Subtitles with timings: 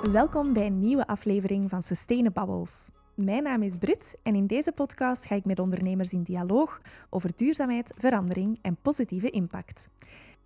[0.00, 2.88] Welkom bij een nieuwe aflevering van Sustainabubbles.
[3.14, 6.80] Mijn naam is Brit en in deze podcast ga ik met ondernemers in dialoog
[7.10, 9.88] over duurzaamheid, verandering en positieve impact.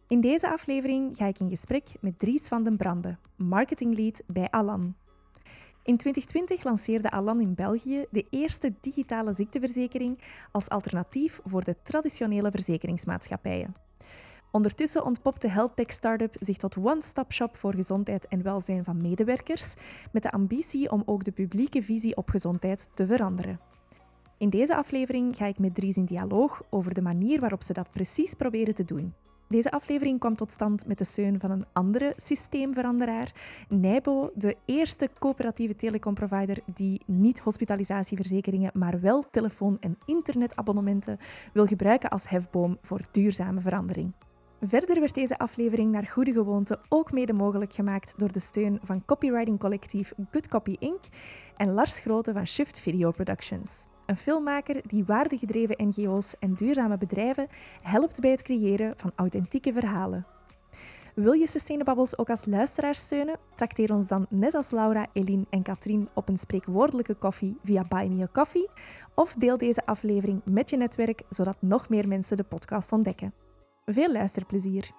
[0.09, 4.95] In deze aflevering ga ik in gesprek met Dries van den Brande, marketinglead bij Alan.
[5.83, 10.19] In 2020 lanceerde Alan in België de eerste digitale ziekteverzekering
[10.53, 13.84] als alternatief voor de traditionele verzekeringsmaatschappijen.
[14.55, 19.75] Ondertussen ontpopt de healthtech startup zich tot one-stop shop voor gezondheid en welzijn van medewerkers,
[20.13, 23.61] met de ambitie om ook de publieke visie op gezondheid te veranderen.
[24.39, 27.91] In deze aflevering ga ik met Dries in dialoog over de manier waarop ze dat
[27.91, 29.15] precies proberen te doen.
[29.49, 33.33] Deze aflevering kwam tot stand met de steun van een andere systeemveranderaar,
[33.69, 41.19] Nijbo, de eerste coöperatieve telecomprovider die niet hospitalisatieverzekeringen, maar wel telefoon- en internetabonnementen
[41.53, 44.13] wil gebruiken als hefboom voor duurzame verandering.
[44.61, 49.05] Verder werd deze aflevering naar goede gewoonte ook mede mogelijk gemaakt door de steun van
[49.05, 51.01] copywriting collectief Good Copy Inc.
[51.57, 53.87] en Lars Grote van Shift Video Productions.
[54.07, 57.47] Een filmmaker die waardegedreven NGO's en duurzame bedrijven
[57.83, 60.27] helpt bij het creëren van authentieke verhalen.
[61.15, 63.39] Wil je Sustainabubbles ook als luisteraar steunen?
[63.55, 68.07] Trakteer ons dan net als Laura, Eline en Katrien op een spreekwoordelijke koffie via Buy
[68.07, 68.69] Me a Coffee
[69.15, 73.44] of deel deze aflevering met je netwerk zodat nog meer mensen de podcast ontdekken.
[73.87, 74.91] Veel luisterplezier!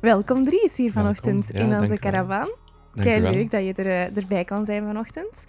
[0.00, 1.50] Welkom Dries hier vanochtend.
[1.52, 2.54] Ja, in onze caravan.
[2.92, 3.18] Wel.
[3.20, 5.44] leuk dat je er, eh, erbij kan zijn vanochtend.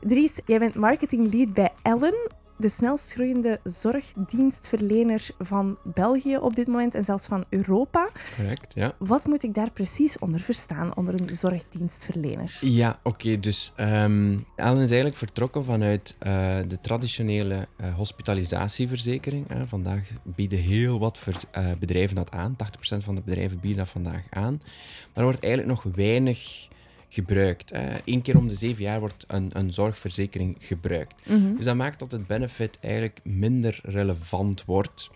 [0.00, 6.94] Dries, jij bent marketinglead bij Ellen, de snelst groeiende zorgdienstverlener van België op dit moment
[6.94, 8.08] en zelfs van Europa.
[8.36, 8.92] Correct, ja.
[8.98, 12.58] Wat moet ik daar precies onder verstaan, onder een zorgdienstverlener?
[12.60, 13.40] Ja, oké.
[13.40, 19.46] dus Ellen is eigenlijk vertrokken vanuit eh, de traditionele eh, hospitalisatieverzekering.
[19.66, 22.56] Vandaag bieden heel wat eh, bedrijven dat aan.
[22.64, 24.60] 80% van de bedrijven bieden dat vandaag aan.
[24.62, 26.68] Maar er wordt eigenlijk nog weinig
[27.16, 27.72] gebruikt.
[28.04, 31.14] Eén keer om de zeven jaar wordt een, een zorgverzekering gebruikt.
[31.56, 35.10] Dus dat maakt dat het benefit eigenlijk minder relevant wordt.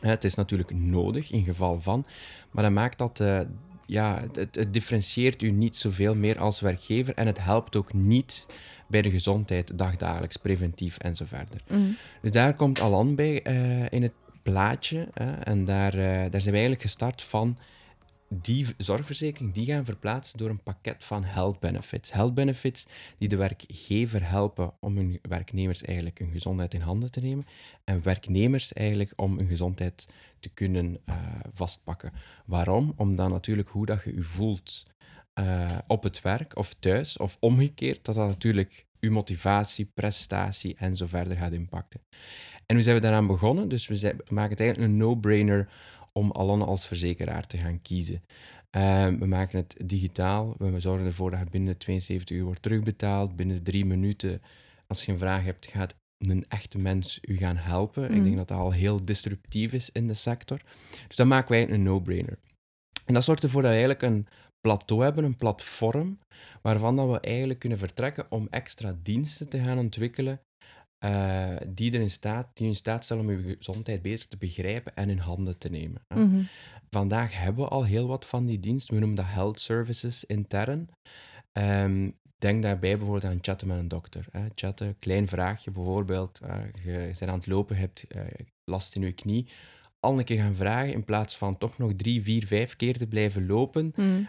[0.00, 2.06] Het is natuurlijk nodig in geval van,
[2.50, 3.40] maar dat maakt dat eh,
[3.86, 8.46] ja, het, het differentieert u niet zoveel meer als werkgever en het helpt ook niet
[8.86, 11.62] bij de gezondheid dagdagelijks, preventief en zo verder.
[12.20, 14.12] Dus daar komt Alan bij eh, in het
[14.42, 15.08] plaatje
[15.44, 17.56] en daar, eh, daar zijn we eigenlijk gestart van
[18.34, 22.12] die zorgverzekering die gaan verplaatsen door een pakket van health benefits.
[22.12, 22.86] Health benefits
[23.18, 27.46] die de werkgever helpen om hun werknemers eigenlijk hun gezondheid in handen te nemen
[27.84, 30.08] en werknemers eigenlijk om hun gezondheid
[30.40, 31.16] te kunnen eh,
[31.52, 32.12] vastpakken.
[32.46, 32.92] Waarom?
[32.96, 34.86] Omdat natuurlijk hoe dat je je voelt
[35.32, 40.96] eh, op het werk of thuis of omgekeerd, dat dat natuurlijk uw motivatie, prestatie en
[40.96, 42.00] zo verder gaat impacten.
[42.66, 43.68] En hoe zijn we daaraan begonnen?
[43.68, 45.68] Dus we, we maken het eigenlijk een no-brainer
[46.12, 48.22] om Alan als verzekeraar te gaan kiezen.
[48.70, 50.54] Eh, we maken het digitaal.
[50.58, 53.36] We zorgen ervoor dat je binnen 72 uur wordt terugbetaald.
[53.36, 54.42] Binnen drie minuten,
[54.86, 58.04] als je een vraag hebt, gaat een echte mens u gaan helpen.
[58.04, 58.22] Ik Mhm.
[58.22, 60.60] denk dat dat al heel disruptief is in de sector.
[61.06, 62.38] Dus dat maken wij een no-brainer.
[63.06, 64.26] En dat zorgt ervoor dat we eigenlijk een
[64.60, 66.18] plateau hebben, een platform,
[66.62, 70.40] waarvan dat we eigenlijk kunnen vertrekken om extra diensten te gaan ontwikkelen
[71.00, 74.96] eh, die, er in staat, die in staat stellen om uw gezondheid beter te begrijpen
[74.96, 76.02] en in handen te nemen.
[76.08, 76.24] hè.
[76.24, 76.42] Mhm.
[76.90, 78.94] Vandaag hebben we al heel wat van die diensten.
[78.94, 80.88] We noemen dat health services intern.
[81.52, 84.26] Ehm, denk daarbij bijvoorbeeld aan chatten met een dokter.
[84.30, 84.46] Hè.
[84.54, 86.40] Chatten, klein vraagje bijvoorbeeld.
[86.42, 88.22] eh, je bent aan het lopen, hebt eh,
[88.64, 89.48] last in je knie.
[90.00, 93.06] Al een keer gaan vragen in plaats van toch nog drie, vier, vijf keer te
[93.06, 93.92] blijven lopen.
[93.96, 94.24] Mhm.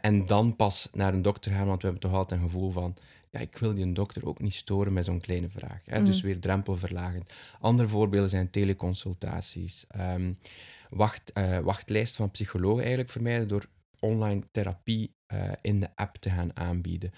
[0.00, 2.96] en dan pas naar een dokter gaan, want we hebben toch altijd een gevoel van
[3.30, 5.80] ja, ik wil die een dokter ook niet storen met zo'n kleine vraag.
[5.84, 6.02] Hè?
[6.02, 6.26] Dus Mhm.
[6.26, 7.32] weer drempelverlagend.
[7.60, 9.84] Andere voorbeelden zijn teleconsultaties.
[9.88, 10.32] ehm,
[10.90, 13.66] wacht, eh, wachtlijst van psychologen eigenlijk vermijden door
[14.00, 17.12] online therapie eh, in de app te gaan aanbieden.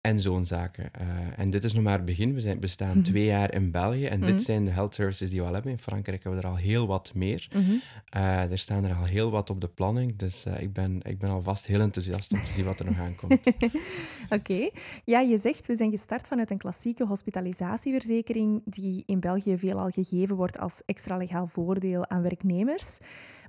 [0.00, 0.92] En zo'n zaken.
[0.94, 1.06] Eh,
[1.36, 2.34] en dit is nog maar het begin.
[2.34, 3.02] We zijn, bestaan Mhm.
[3.02, 4.30] twee jaar in België en Mhm.
[4.30, 5.70] dit zijn de health services die we al hebben.
[5.72, 7.48] In Frankrijk hebben we er al heel wat meer.
[7.52, 7.72] Mhm.
[8.08, 10.16] Eh, er staan er al heel wat op de planning.
[10.16, 12.98] Dus eh, ik, ben, ik ben alvast heel enthousiast om te zien wat er nog
[12.98, 13.40] aankomt.
[14.38, 14.70] Oké.
[15.04, 20.36] Ja, je zegt, we zijn gestart vanuit een klassieke hospitalisatieverzekering die in België veelal gegeven
[20.36, 22.98] wordt als extra legaal voordeel aan werknemers.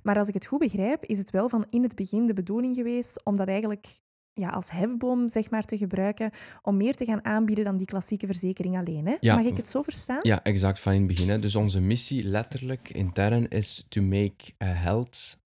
[0.02, 2.74] Maar als ik het goed begrijp, is het wel van in het begin de bedoeling
[2.76, 3.86] geweest om dat eigenlijk
[4.40, 6.30] ja, als hefboom zeg maar, te gebruiken
[6.62, 9.06] om meer te gaan aanbieden dan die klassieke verzekering alleen.
[9.06, 9.16] Hè?
[9.20, 9.36] Ja.
[9.36, 10.18] Mag ik het zo verstaan?
[10.22, 11.28] Ja, exact van in het begin.
[11.28, 11.38] Hè.
[11.38, 15.38] Dus onze missie letterlijk intern is to make eh, health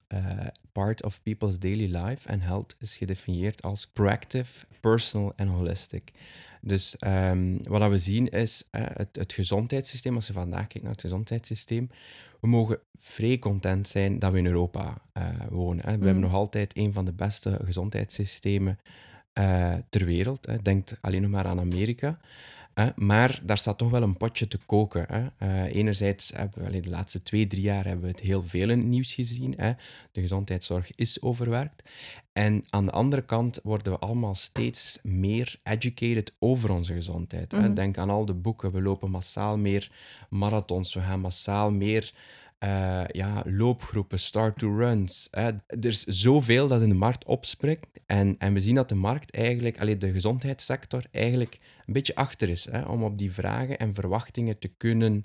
[0.72, 2.28] part of people's daily life.
[2.28, 6.12] En health is gedefinieerd als proactive, personal en holistic.
[6.60, 11.00] Dus um, wat we zien is het, het gezondheidssysteem, als je vandaag kijkt naar het
[11.00, 11.90] gezondheidssysteem,
[12.44, 15.84] we mogen vrij content zijn dat we in Europa uh, wonen.
[15.84, 15.98] Hè.
[15.98, 16.20] We hebben mm.
[16.20, 18.78] nog altijd een van de beste gezondheidssystemen
[19.38, 20.46] uh, ter wereld.
[20.46, 20.62] Hè.
[20.62, 22.18] Denk alleen nog maar aan Amerika.
[22.74, 22.88] Hè.
[22.96, 25.06] Maar daar staat toch wel een potje te koken.
[25.08, 25.46] Hè.
[25.46, 28.78] Uh, enerzijds hebben we de laatste twee, drie jaar hebben we het heel veel in
[28.78, 29.54] het nieuws gezien.
[29.56, 29.72] Hè.
[30.12, 31.82] De gezondheidszorg is overwerkt.
[32.32, 37.52] En aan de andere kant worden we allemaal steeds meer educated over onze gezondheid.
[37.52, 37.60] Hè.
[37.60, 37.74] Mhm.
[37.74, 38.72] Denk aan al de boeken.
[38.72, 39.90] We lopen massaal meer
[40.28, 40.94] marathons.
[40.94, 42.12] We gaan massaal meer
[42.64, 45.28] uh, ja, loopgroepen, start-to-runs.
[45.30, 47.86] Er is zoveel dat in de markt opspringt.
[48.06, 52.48] En, en we zien dat de markt eigenlijk, alleen de gezondheidssector, eigenlijk een beetje achter
[52.48, 55.24] is hè, om op die vragen en verwachtingen te kunnen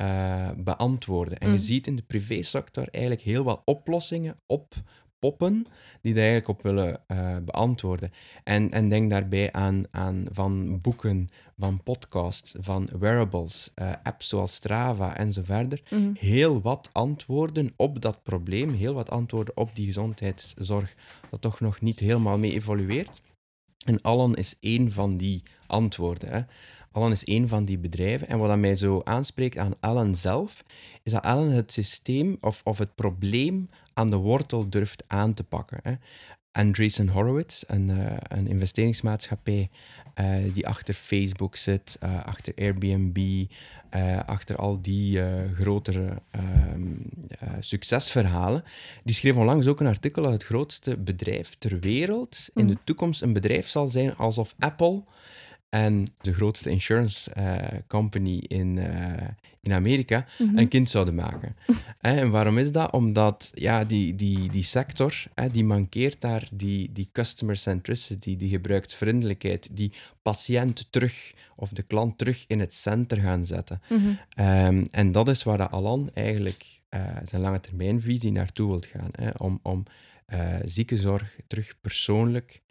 [0.00, 1.38] uh, beantwoorden.
[1.38, 1.60] En je mm.
[1.60, 4.74] ziet in de privésector eigenlijk heel wat oplossingen op
[5.22, 5.66] poppen
[6.00, 8.12] die daar eigenlijk op willen uh, beantwoorden.
[8.44, 14.54] En, en denk daarbij aan, aan van boeken, van podcasts, van wearables, uh, apps zoals
[14.54, 15.82] Strava en zo verder.
[15.90, 16.12] Mhm.
[16.14, 20.94] Heel wat antwoorden op dat probleem, heel wat antwoorden op die gezondheidszorg,
[21.30, 23.20] dat toch nog niet helemaal mee evolueert.
[23.84, 26.28] En Allen is één van die antwoorden.
[26.28, 26.40] Hè.
[26.92, 28.28] Allen is één van die bedrijven.
[28.28, 30.64] En wat dat mij zo aanspreekt aan Allen zelf,
[31.02, 35.44] is dat Allen het systeem of, of het probleem aan de wortel durft aan te
[35.44, 35.78] pakken.
[35.82, 35.92] Hè.
[36.52, 39.70] Andreessen Horowitz, een, uh, een investeringsmaatschappij
[40.20, 43.44] uh, die achter Facebook zit, uh, achter Airbnb,
[44.26, 45.20] achter al die
[45.54, 46.96] grotere ehm,
[47.60, 48.64] succesverhalen.
[49.04, 52.80] Die schreef onlangs ook een artikel dat het grootste bedrijf ter wereld in de mm.
[52.84, 55.02] toekomst een bedrijf zal zijn alsof Apple
[55.72, 57.32] en de grootste insurance
[57.88, 58.78] company in,
[59.60, 60.58] in Amerika mhm.
[60.58, 61.56] een kind zouden maken.
[62.00, 62.92] en waarom is dat?
[62.92, 65.22] Omdat ja, die, die, die sector,
[65.52, 69.92] die mankeert daar die, die customer centricity, die gebruiksvriendelijkheid, die
[70.22, 73.80] patiënt terug of de klant terug in het center gaan zetten.
[73.88, 74.12] Mhm.
[74.28, 79.10] Ehm, en dat is waar de Alan eigenlijk uh, zijn lange termijnvisie naartoe wilt gaan.
[79.12, 79.84] Hè, om om
[80.64, 82.62] ziekenzorg terug persoonlijk,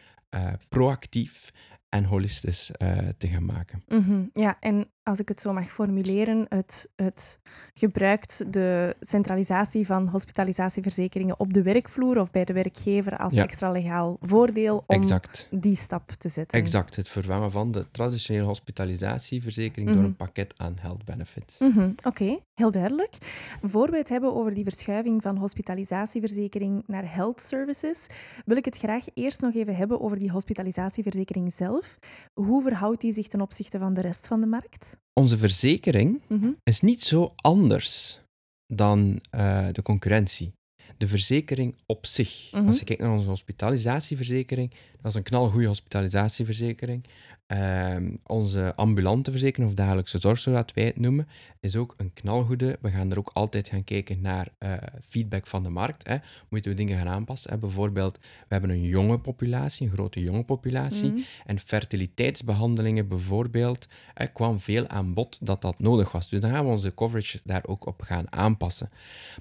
[0.68, 1.52] proactief
[1.92, 2.70] en holistisch
[3.18, 3.82] te gaan maken.
[3.88, 4.24] Mhm.
[4.32, 7.40] Ja, en als ik het zo mag formuleren, het, het
[7.74, 14.16] gebruikt de centralisatie van hospitalisatieverzekeringen op de werkvloer of bij de werkgever als extra legaal
[14.20, 15.02] voordeel om
[15.50, 16.58] die stap te zetten.
[16.58, 20.06] Exact, het vervangen van de traditionele hospitalisatieverzekering door mhm.
[20.06, 21.58] een pakket aan health benefits.
[21.58, 23.16] Mhm, oké, heel duidelijk.
[23.62, 28.06] Voor we het hebben over die verschuiving van hospitalisatieverzekering naar health services,
[28.44, 31.98] wil ik het graag eerst nog even hebben over die hospitalisatieverzekering zelf.
[32.32, 34.91] Hoe verhoudt die zich ten opzichte van de rest van de markt?
[35.12, 36.50] Onze verzekering mhm.
[36.62, 38.20] is niet zo anders
[38.66, 40.52] dan uh, de concurrentie.
[40.96, 42.48] De verzekering op zich.
[42.52, 42.66] Mhm.
[42.66, 47.04] Als je kijkt naar onze hospitalisatieverzekering, dat is een knalgoede hospitalisatieverzekering.
[47.46, 51.28] Ehm, onze ambulante verzekering, of dagelijkse zorg, zoals wij het noemen,
[51.60, 52.78] is ook een knalgoede.
[52.80, 54.72] We gaan er ook altijd gaan kijken naar uh,
[55.02, 56.08] feedback van de markt.
[56.08, 56.16] Hè.
[56.48, 57.50] Moeten we dingen gaan aanpassen?
[57.50, 57.58] Hè?
[57.58, 61.10] Bijvoorbeeld, we hebben een jonge populatie, een grote jonge populatie.
[61.10, 61.20] Mhm.
[61.46, 66.28] En fertiliteitsbehandelingen bijvoorbeeld, er kwam veel aan bod dat dat nodig was.
[66.28, 68.90] Dus dan gaan we onze coverage daar ook op gaan aanpassen.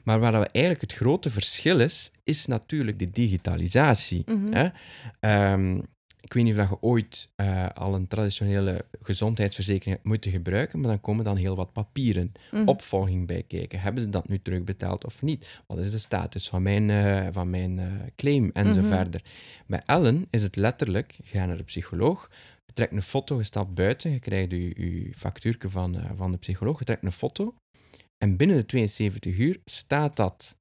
[0.03, 4.23] Maar waar we eigenlijk het grote verschil is, is natuurlijk de digitalisatie.
[4.25, 4.53] Mhm.
[4.53, 5.53] hè?
[5.53, 5.83] Um,
[6.31, 10.89] ik weet niet of je ooit uh, al een traditionele gezondheidsverzekering hebt moeten gebruiken, maar
[10.89, 12.67] dan komen dan heel wat papieren, mm.
[12.67, 13.79] opvolging bij kijken.
[13.79, 15.61] Hebben ze dat nu terugbetaald of niet?
[15.67, 17.85] Wat is de status van mijn, uh, van mijn uh,
[18.15, 18.49] claim?
[18.53, 18.87] En mm zo mhm.
[18.87, 19.21] verder.
[19.67, 22.29] Bij Ellen is het letterlijk, ga naar de psycholoog,
[22.65, 26.37] je trekt een foto, je staat buiten, je krijgt je, je factuurke van, van de
[26.37, 27.53] psycholoog, je trekt een foto
[28.17, 30.55] en binnen de 72 uur staat dat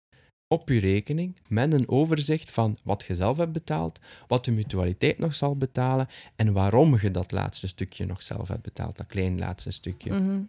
[0.55, 5.19] op je rekening met een overzicht van wat je zelf hebt betaald, wat de mutualiteit
[5.19, 9.39] nog zal betalen en waarom je dat laatste stukje nog zelf hebt betaald, dat klein
[9.39, 10.13] laatste stukje.
[10.13, 10.41] Mhm.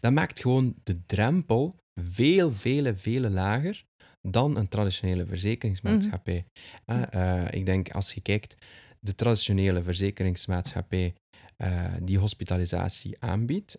[0.00, 3.84] Dat maakt gewoon de drempel veel, vele, vele lager
[4.28, 6.44] dan een traditionele verzekeringsmaatschappij.
[6.86, 7.02] Mhm.
[7.02, 8.56] Eh, ik denk als je kijkt,
[9.00, 11.14] de traditionele verzekeringsmaatschappij
[11.56, 13.76] uh, die hospitalisatie aanbiedt,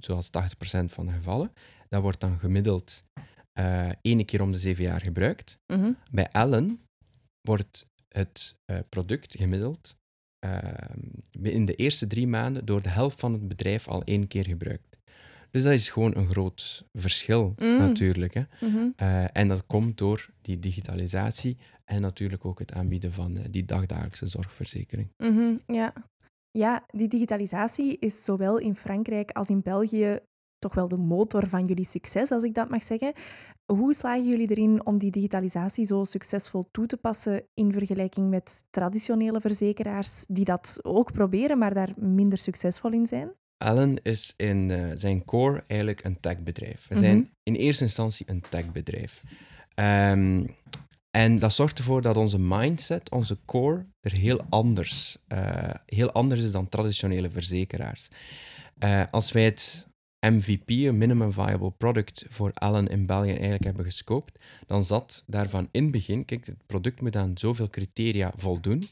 [0.00, 0.30] zoals 80%
[0.84, 1.52] van de gevallen,
[1.88, 3.04] dat wordt dan gemiddeld
[3.58, 5.58] uh, ene keer om de zeven jaar gebruikt.
[5.66, 5.92] Mhm.
[6.10, 6.80] Bij Allen
[7.40, 9.96] wordt het uh, product gemiddeld
[10.44, 10.62] uh,
[11.42, 14.96] in de eerste drie maanden door de helft van het bedrijf al één keer gebruikt.
[15.50, 17.78] Dus dat is gewoon een groot verschil mm.
[17.78, 18.34] natuurlijk.
[18.34, 18.42] Hè.
[18.60, 18.90] Mhm.
[19.32, 25.08] en dat komt door die digitalisatie en natuurlijk ook het aanbieden van die dagdagelijkse zorgverzekering.
[25.16, 25.92] Mhm, ja.
[26.50, 30.20] ja, die digitalisatie is zowel in Frankrijk als in België
[30.58, 33.12] toch wel de motor van jullie succes, als ik dat mag zeggen.
[33.72, 38.64] Hoe slagen jullie erin om die digitalisatie zo succesvol toe te passen in vergelijking met
[38.70, 43.30] traditionele verzekeraars die dat ook proberen, maar daar minder succesvol in zijn?
[43.58, 46.86] Allen is in uh, zijn core eigenlijk een techbedrijf.
[46.88, 49.22] We zijn in eerste instantie een techbedrijf.
[49.74, 50.46] Um,
[51.10, 56.40] en dat zorgt ervoor dat onze mindset, onze core, er heel anders, uh, heel anders
[56.40, 58.08] is dan traditionele verzekeraars.
[58.78, 59.86] Uh, als wij het
[60.20, 65.68] MVP, een minimum viable product, voor Allen in België eigenlijk hebben gescoopt, dan zat daarvan
[65.70, 68.82] in het begin, kijk, het product moet aan zoveel criteria voldoen.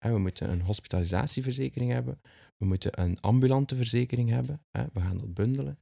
[0.00, 2.20] Uh, we moeten een hospitalisatieverzekering hebben,
[2.56, 4.60] we moeten een ambulante verzekering hebben,
[4.92, 5.78] we gaan dat bundelen.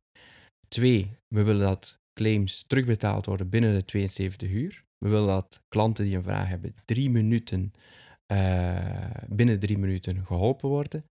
[0.68, 4.84] Twee, we willen dat claims terugbetaald worden binnen de 72 uur.
[4.98, 7.72] We willen dat klanten die een vraag hebben drie minuten,
[8.32, 11.04] uh, binnen drie minuten geholpen worden.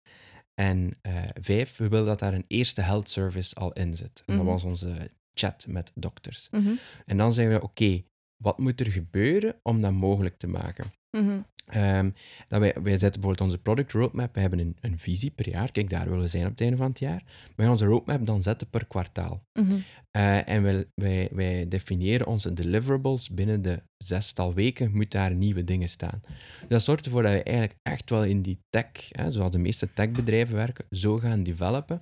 [0.59, 4.23] En uh, vijf, we willen dat daar een eerste health service al in zit.
[4.25, 4.53] En dat mhm.
[4.53, 6.47] was onze chat met dokters.
[6.51, 6.73] Mhm.
[7.05, 8.03] En dan zeggen we, oké,
[8.37, 10.91] wat moet er gebeuren om dat mogelijk te maken?
[11.11, 12.13] Mm Um,
[12.47, 15.71] dat wij, wij zetten bijvoorbeeld onze product roadmap, we hebben een, een, visie per jaar,
[15.71, 17.23] kijk, daar willen we zijn op het einde van het jaar.
[17.55, 19.43] Gaan onze roadmap dan zetten per kwartaal.
[19.53, 19.75] Mhm.
[20.11, 25.63] Eh, en wij, wij, wij, definiëren onze deliverables binnen de zestal weken, moet daar nieuwe
[25.63, 26.21] dingen staan.
[26.67, 29.93] dat zorgt ervoor dat we eigenlijk echt wel in die tech, hè, zoals de meeste
[29.93, 32.01] techbedrijven werken, zo gaan developen.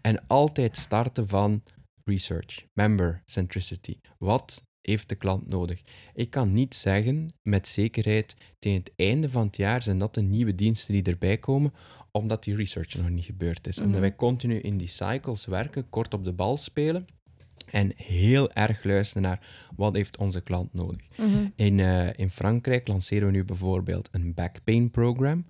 [0.00, 1.62] En altijd starten van
[2.04, 3.98] research, member centricity.
[4.18, 5.82] Wat heeft de klant nodig?
[6.14, 10.22] Ik kan niet zeggen met zekerheid tegen het einde van het jaar zijn dat de
[10.22, 11.72] nieuwe diensten die erbij komen,
[12.10, 13.78] omdat die research nog niet gebeurd is.
[13.78, 14.00] Omdat mhm.
[14.00, 17.06] wij continu in die cycles werken, kort op de bal spelen.
[17.70, 19.40] En heel erg luisteren naar
[19.76, 21.00] wat heeft onze klant nodig.
[21.16, 25.44] Mm in, uh, in Frankrijk lanceren we nu bijvoorbeeld een backpain program.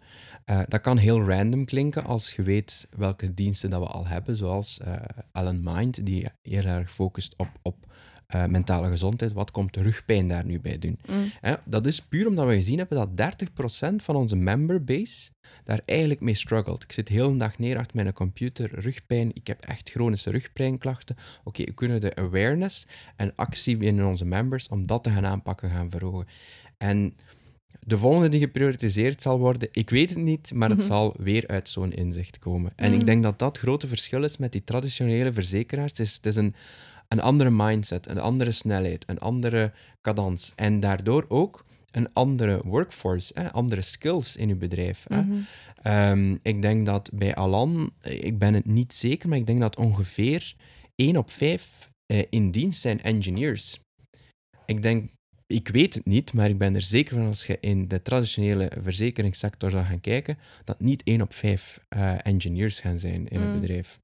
[0.47, 4.37] Uh, dat kan heel random klinken als je weet welke diensten dat we al hebben,
[4.37, 4.95] zoals uh,
[5.33, 7.88] Allen Mind, die heel erg focust op, op
[8.35, 10.99] uh, mentale gezondheid, wat komt rugpijn daar nu bij doen?
[11.09, 11.33] Mm.
[11.65, 13.35] dat is puur omdat we gezien hebben dat
[13.93, 15.31] 30% van onze memberbase
[15.65, 16.83] daar eigenlijk mee struggelt.
[16.83, 21.17] Ik zit heel een dag neer achter mijn computer, rugpijn, ik heb echt chronische rugpijnklachten.
[21.45, 25.71] Oké, okay, kunnen de awareness en actie binnen onze members om dat te gaan aanpakken
[25.71, 26.27] gaan verhogen.
[26.79, 27.17] En
[27.81, 30.87] de volgende die geprioritiseerd zal worden, ik weet het niet, maar het mhm.
[30.87, 32.73] zal weer uit zo'n inzicht komen.
[32.77, 33.07] En ik mhm.
[33.07, 35.91] denk dat dat grote verschil is met die traditionele verzekeraars.
[35.91, 36.55] Het is, het is een
[37.09, 40.53] een andere mindset, een andere snelheid, een andere cadans.
[40.57, 45.05] En daardoor ook een andere workforce, hè, andere skills in uw bedrijf.
[45.09, 45.23] Hè.
[45.23, 45.39] Mhm.
[45.83, 49.77] Ehm, ik denk dat bij Alan, ik ben het niet zeker, maar ik denk dat
[49.77, 50.55] ongeveer
[50.95, 53.81] 1 op 5 eh, in dienst zijn engineers.
[54.67, 55.11] Ik denk,
[55.47, 58.73] ik weet het niet, maar ik ben er zeker van als je in de traditionele
[58.79, 63.41] verzekeringssector zou gaan kijken, dat niet 1 op 5 uh, eh, engineers gaan zijn in
[63.41, 63.61] een mm.
[63.61, 63.99] bedrijf.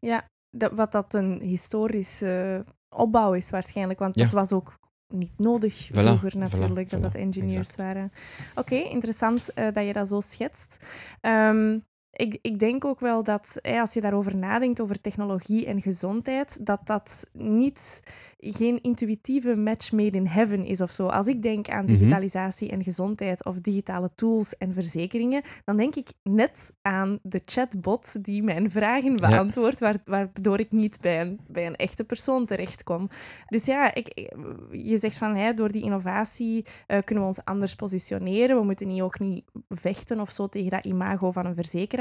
[0.00, 4.78] Ja, dat, wat dat een historische opbouw is waarschijnlijk, want dat was ook
[5.08, 8.12] niet nodig vroeger natuurlijk, dat dat engineers waren.
[8.54, 10.86] Oké, interessant uh, dat je dat zo schetst.
[11.20, 16.66] Um, ik, ik denk ook wel dat als je daarover nadenkt, over technologie en gezondheid,
[16.66, 18.02] dat dat niet
[18.38, 21.06] geen intuïtieve match made in heaven is of zo.
[21.06, 21.92] Als ik denk aan mhm.
[21.92, 28.24] digitalisatie en gezondheid of digitale tools en verzekeringen, dan denk ik net aan de chatbot
[28.24, 33.08] die mijn vragen beantwoordt, waardoor ik niet bij een, bij een echte persoon terechtkom.
[33.46, 34.30] Dus ja, ik,
[34.70, 38.58] je zegt van hey, door die innovatie uh, kunnen we ons anders positioneren.
[38.58, 41.99] We moeten niet ook niet vechten of zo tegen dat imago van een verzekeraar.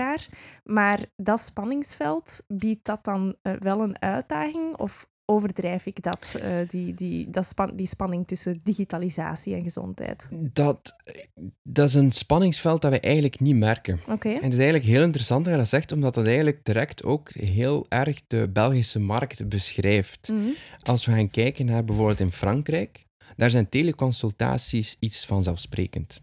[0.63, 4.77] Maar dat spanningsveld, biedt dat dan uh, wel een uitdaging?
[4.77, 10.27] Of overdrijf ik dat, uh, die, die, dat span die spanning tussen digitalisatie en gezondheid?
[10.53, 10.95] Dat,
[11.63, 13.99] dat is een spanningsveld dat we eigenlijk niet merken.
[14.07, 14.31] Okay.
[14.31, 17.31] En het is eigenlijk heel interessant dat je dat zegt, omdat dat eigenlijk direct ook
[17.33, 20.29] heel erg de Belgische markt beschrijft.
[20.31, 20.55] Mm -hmm.
[20.83, 26.21] Als we gaan kijken naar bijvoorbeeld in Frankrijk, daar zijn teleconsultaties iets vanzelfsprekend.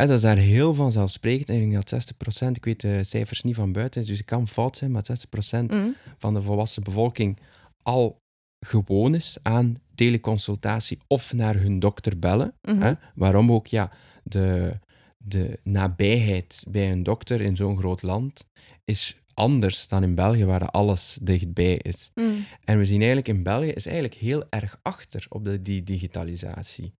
[0.00, 1.48] En dat is daar heel vanzelfsprekend.
[1.48, 2.12] Ik denk dat
[2.44, 5.04] 60%, ik weet de cijfers niet van buiten, dus ik kan fout zijn, maar
[5.52, 5.94] 60% mm.
[6.18, 7.38] van de volwassen bevolking
[7.82, 8.20] al
[8.66, 12.54] gewoon is aan teleconsultatie of naar hun dokter bellen.
[12.62, 12.80] Mhm.
[12.80, 12.92] hè?
[13.14, 13.66] Waarom ook?
[13.66, 13.90] Ja,
[14.22, 14.78] de,
[15.16, 18.44] de nabijheid bij een dokter in zo'n groot land
[18.84, 22.10] is anders dan in België, waar alles dichtbij is.
[22.14, 22.44] Mm.
[22.64, 26.92] En we zien eigenlijk in België is eigenlijk heel erg achter op de, die digitalisatie.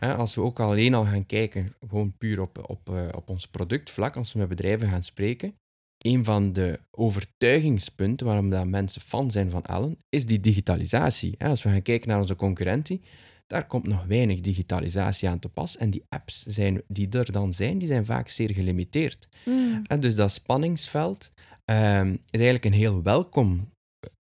[0.00, 4.16] Als we ook alleen al gaan kijken, gewoon puur op, op, uh, op ons productvlak,
[4.16, 5.54] als we met bedrijven gaan spreken,
[5.98, 11.34] een van de overtuigingspunten waarom dat mensen fan zijn van Allen, is die digitalisatie.
[11.38, 13.02] Als we gaan kijken naar onze concurrentie,
[13.46, 15.76] daar komt nog weinig digitalisatie aan te pas.
[15.76, 19.28] En die apps zijn, die er dan zijn, die zijn vaak zeer gelimiteerd.
[19.44, 19.82] Mm.
[20.00, 21.32] dus dat spanningsveld
[21.64, 23.72] um, is eigenlijk een heel welkom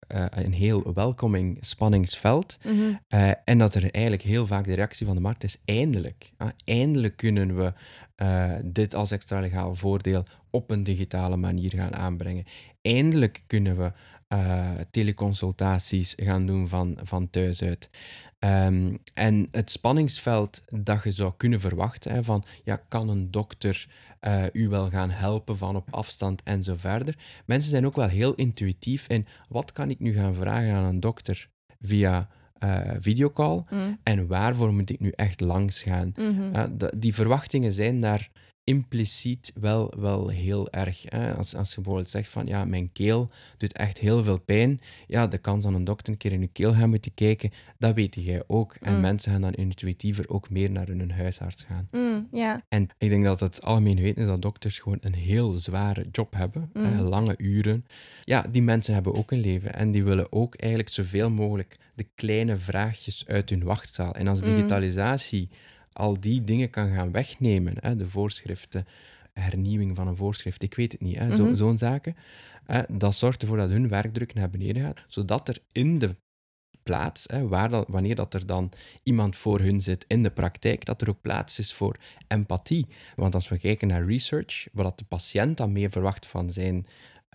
[0.06, 2.58] eh, een heel welcoming spanningsveld.
[2.64, 2.94] Mhm.
[3.08, 6.32] Eh, en dat er eigenlijk heel vaak de reactie van de markt is: eindelijk.
[6.64, 7.72] eindelijk kunnen we
[8.14, 12.44] eh, dit als extra legaal voordeel op een digitale manier gaan aanbrengen.
[12.82, 13.92] Eindelijk kunnen we
[14.90, 17.90] teleconsultaties gaan doen van, van thuis uit.
[18.38, 23.88] Ehm, en het spanningsveld dat je zou kunnen verwachten, hè, van ja, kan een dokter
[24.26, 27.16] eh, u wel gaan helpen van op afstand en zo verder.
[27.46, 31.00] Mensen zijn ook wel heel intuïtief in wat kan ik nu gaan vragen aan een
[31.00, 31.48] dokter
[31.80, 32.28] via
[32.58, 33.92] eh, videocall Mhm.
[34.02, 36.12] en waarvoor moet ik nu echt langs gaan.
[36.16, 36.42] Mhm.
[36.56, 38.30] Uh, de- die verwachtingen zijn daar
[38.70, 41.02] impliciet wel, wel heel erg.
[41.08, 41.34] Hè?
[41.34, 45.26] Als, als je bijvoorbeeld zegt van ja, mijn keel doet echt heel veel pijn, ja,
[45.26, 48.14] de kans dat een dokter een keer in je keel gaat moeten kijken, dat weet
[48.14, 48.74] jij ook.
[48.80, 49.00] En Mm.
[49.00, 51.88] mensen gaan dan intuïtiever ook meer naar hun huisarts gaan.
[51.90, 52.62] Mm, ja.
[52.68, 56.32] En ik denk dat het algemeen weten is dat dokters gewoon een heel zware job
[56.34, 56.84] hebben, Mm.
[56.84, 57.84] hè, lange uren.
[58.24, 62.06] Ja, die mensen hebben ook een leven en die willen ook eigenlijk zoveel mogelijk de
[62.14, 64.14] kleine vraagjes uit hun wachtzaal.
[64.14, 64.46] En als Mm.
[64.46, 65.48] digitalisatie
[65.96, 68.86] al die dingen kan gaan wegnemen, hè, de voorschriften,
[69.32, 71.54] hernieuwing van een voorschrift, ik weet het niet, hè, zo- Mhm.
[71.56, 72.16] zo'n zaken,
[72.66, 76.14] hè, dat zorgt ervoor dat hun werkdruk naar beneden gaat, zodat er in de
[76.82, 78.72] plaats, hè, waar wanneer dat er dan
[79.02, 81.96] iemand voor hun zit in de praktijk, dat er ook plaats is voor
[82.28, 82.86] empathie.
[83.16, 86.86] Want als we kijken naar research, wat de patiënt dan meer verwacht van zijn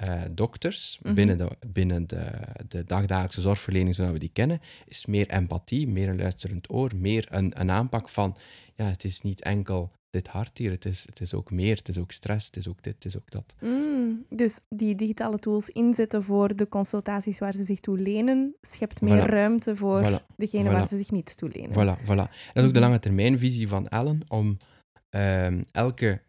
[0.01, 1.13] eh, dokters Mhm.
[1.13, 2.29] binnen, de, binnen de,
[2.67, 7.27] de dagdagelijkse zorgverlening zoals we die kennen, is meer empathie, meer een luisterend oor, meer
[7.29, 8.37] een, een aanpak van,
[8.75, 11.89] ja, het is niet enkel dit hart hier, het is, het is ook meer, het
[11.89, 13.53] is ook stress, het is ook dit, het is ook dat.
[13.59, 19.01] Mm, dus die digitale tools inzetten voor de consultaties waar ze zich toe lenen, schept
[19.01, 19.29] meer Voilà.
[19.29, 20.25] ruimte voor Voilà.
[20.37, 21.71] degene waar ze zich niet toe lenen.
[21.71, 22.29] Voilà, voilà.
[22.53, 24.57] Dat is ook de lange termijnvisie van Allen om
[25.09, 26.21] ehm, elke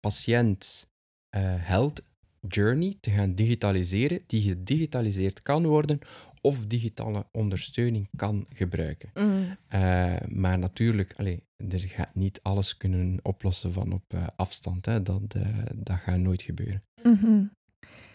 [0.00, 0.86] patiënt
[1.28, 2.02] eh health
[2.48, 5.98] journey te gaan digitaliseren, die gedigitaliseerd kan worden
[6.40, 9.10] of digitale ondersteuning kan gebruiken.
[9.14, 14.86] Mm, Eh, maar natuurlijk, allee, er gaat niet alles kunnen oplossen van op eh, afstand.
[14.86, 15.02] Hè.
[15.02, 16.82] Dat, eh, dat gaat nooit gebeuren.
[17.02, 17.44] mhm.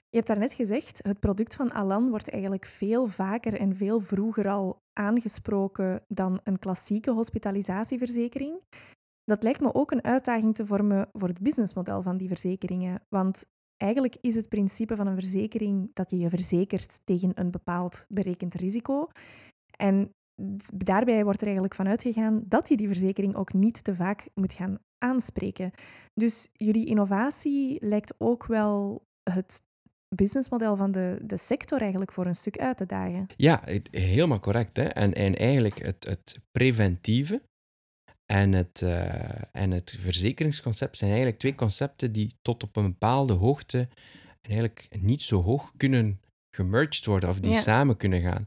[0.09, 4.47] Je hebt daarnet gezegd, het product van Alan wordt eigenlijk veel vaker en veel vroeger
[4.49, 8.59] al aangesproken dan een klassieke hospitalisatieverzekering.
[9.23, 13.01] Dat lijkt me ook een uitdaging te vormen voor het businessmodel van die verzekeringen.
[13.09, 13.45] Want
[13.83, 18.53] eigenlijk is het principe van een verzekering dat je je verzekert tegen een bepaald berekend
[18.53, 19.07] risico.
[19.77, 20.13] En
[20.73, 24.53] daarbij wordt er eigenlijk van uitgegaan dat je die verzekering ook niet te vaak moet
[24.53, 25.71] gaan aanspreken.
[26.13, 29.61] Dus jullie innovatie lijkt ook wel het
[30.15, 33.25] businessmodel van de, de sector eigenlijk voor een stuk uit te dagen.
[33.35, 34.77] Ja, helemaal correct.
[34.77, 34.83] Hè?
[34.83, 37.41] En, en eigenlijk het, het preventieve
[38.25, 43.33] en het, eh, en het verzekeringsconcept zijn eigenlijk twee concepten die tot op een bepaalde
[43.33, 43.77] hoogte
[44.41, 46.21] en eigenlijk niet zo hoog kunnen
[46.55, 47.61] gemerged worden of die Ja.
[47.61, 48.45] samen kunnen gaan.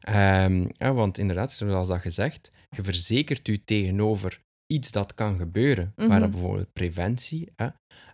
[0.00, 5.92] Ehm, ja, want inderdaad, zoals dat gezegd, je verzekert u tegenover iets dat kan gebeuren,
[5.96, 6.20] waar Mhm.
[6.20, 7.68] dat bijvoorbeeld preventie hè,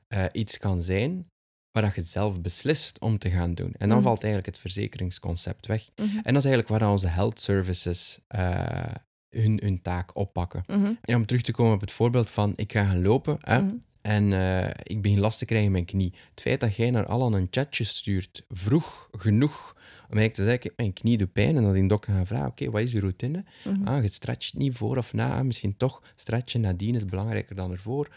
[0.06, 1.26] eh, iets kan zijn,
[1.70, 3.72] waar dat je zelf beslist om te gaan doen.
[3.74, 4.06] En dan Mhm.
[4.06, 5.88] valt eigenlijk het verzekeringsconcept weg.
[5.96, 8.94] Mhm, En dat is eigenlijk waar onze health services eh,
[9.34, 10.64] hun, hun taak oppakken.
[10.66, 13.62] mhm, Ja, om terug te komen op het voorbeeld van ik ga gaan lopen hè,
[13.62, 13.74] mhm.
[14.02, 16.12] en eh, ik begin last te krijgen in mijn knie.
[16.30, 19.72] Het feit dat jij naar Alan een chatje stuurt, vroeg genoeg,
[20.10, 22.70] om eigenlijk te zeggen, mijn knie doet pijn, en dat die dokter gaat vragen, oké,
[22.70, 23.44] wat is je routine?
[23.64, 27.56] Mhm, Ah, je stretcht niet voor of na, ah, misschien toch stretchen nadien is belangrijker
[27.56, 28.08] dan ervoor.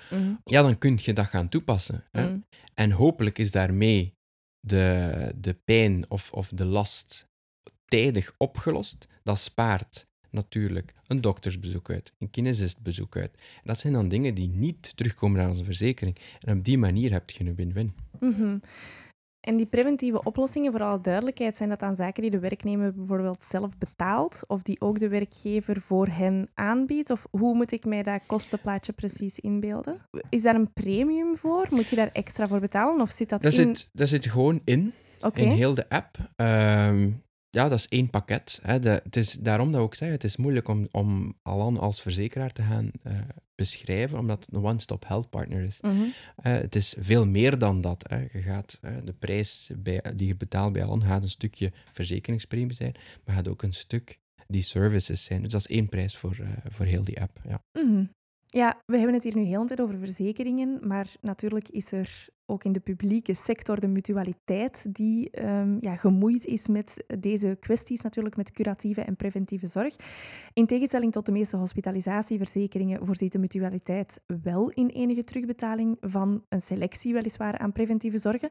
[0.43, 2.03] Ja, dan kun je dat gaan toepassen.
[2.11, 2.35] Hè?
[2.73, 4.13] En hopelijk is daarmee
[4.59, 7.27] de, de pijn of, of de last
[7.85, 9.07] tijdig opgelost.
[9.23, 10.06] Dat spaart
[10.37, 13.31] natuurlijk een doktersbezoek uit, een kinesistbezoek uit.
[13.33, 16.17] En dat zijn dan dingen die niet terugkomen naar onze verzekering.
[16.41, 17.93] En op die manier heb je een win-win.
[18.19, 18.57] Mhm.
[19.39, 23.43] En die preventieve oplossingen, voor alle duidelijkheid, zijn dat dan zaken die de werknemer bijvoorbeeld
[23.43, 27.09] zelf betaalt of die ook de werkgever voor hen aanbiedt?
[27.09, 29.97] Of hoe moet ik mij dat kostenplaatje precies inbeelden?
[30.29, 31.67] Is daar een premium voor?
[31.69, 33.75] Moet je daar extra voor betalen of zit dat, Dat, in?
[33.75, 34.93] zit, dat zit gewoon in,
[35.33, 36.17] in heel de app.
[36.35, 37.11] Ehm,
[37.57, 38.59] ja, dat is één pakket.
[38.63, 38.79] Hè.
[38.79, 42.01] De, het is daarom dat ik ook zeg, het is moeilijk om, om Alan als
[42.01, 43.19] verzekeraar te gaan eh,
[43.55, 45.81] beschrijven, omdat het een one-stop health partner is.
[45.81, 46.03] Mhm.
[46.35, 48.05] Eh, het is veel meer dan dat.
[48.09, 48.17] Hè.
[48.17, 52.73] Je gaat, eh, de prijs bij, die je betaalt bij Alan gaat een stukje verzekeringspremie
[52.73, 55.41] zijn, maar gaat ook een stuk die services zijn.
[55.41, 56.37] Dus dat is één prijs voor,
[56.71, 57.39] voor heel die app.
[57.47, 57.63] Ja.
[57.73, 58.03] Mhm.
[58.57, 62.27] Ja, we hebben het hier nu heel de tijd over verzekeringen, maar natuurlijk is er
[62.45, 68.01] ook in de publieke sector de mutualiteit die ehm, ja, gemoeid is met deze kwesties,
[68.01, 69.95] natuurlijk met curatieve en preventieve zorg.
[70.53, 76.61] In tegenstelling tot de meeste hospitalisatieverzekeringen voorziet de mutualiteit wel in enige terugbetaling van een
[76.61, 78.49] selectie weliswaar aan preventieve zorgen.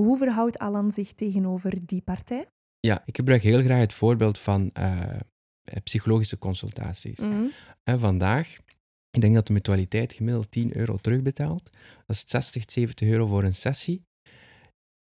[0.00, 2.46] Hoe verhoudt Alan zich tegenover die partij?
[2.80, 5.00] Ja, ik gebruik heel graag het voorbeeld van uh,
[5.82, 7.18] psychologische consultaties.
[7.18, 7.44] Mhm.
[7.82, 8.56] En vandaag,
[9.14, 11.70] ik denk dat de mutualiteit gemiddeld 10 euro terugbetaalt.
[12.06, 14.02] Dat is 60, 70 euro voor een sessie.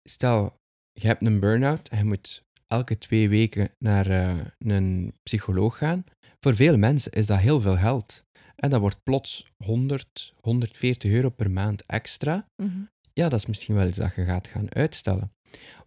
[0.09, 0.59] Stel,
[0.91, 6.03] je hebt een burn-out en je moet elke twee weken naar uh, een psycholoog gaan.
[6.39, 8.25] Voor veel mensen is dat heel veel geld.
[8.55, 12.47] En dat wordt plots 100, 140 euro per maand extra.
[12.63, 12.81] Mhm.
[13.13, 15.31] Ja, dat is misschien wel iets dat je gaat gaan uitstellen.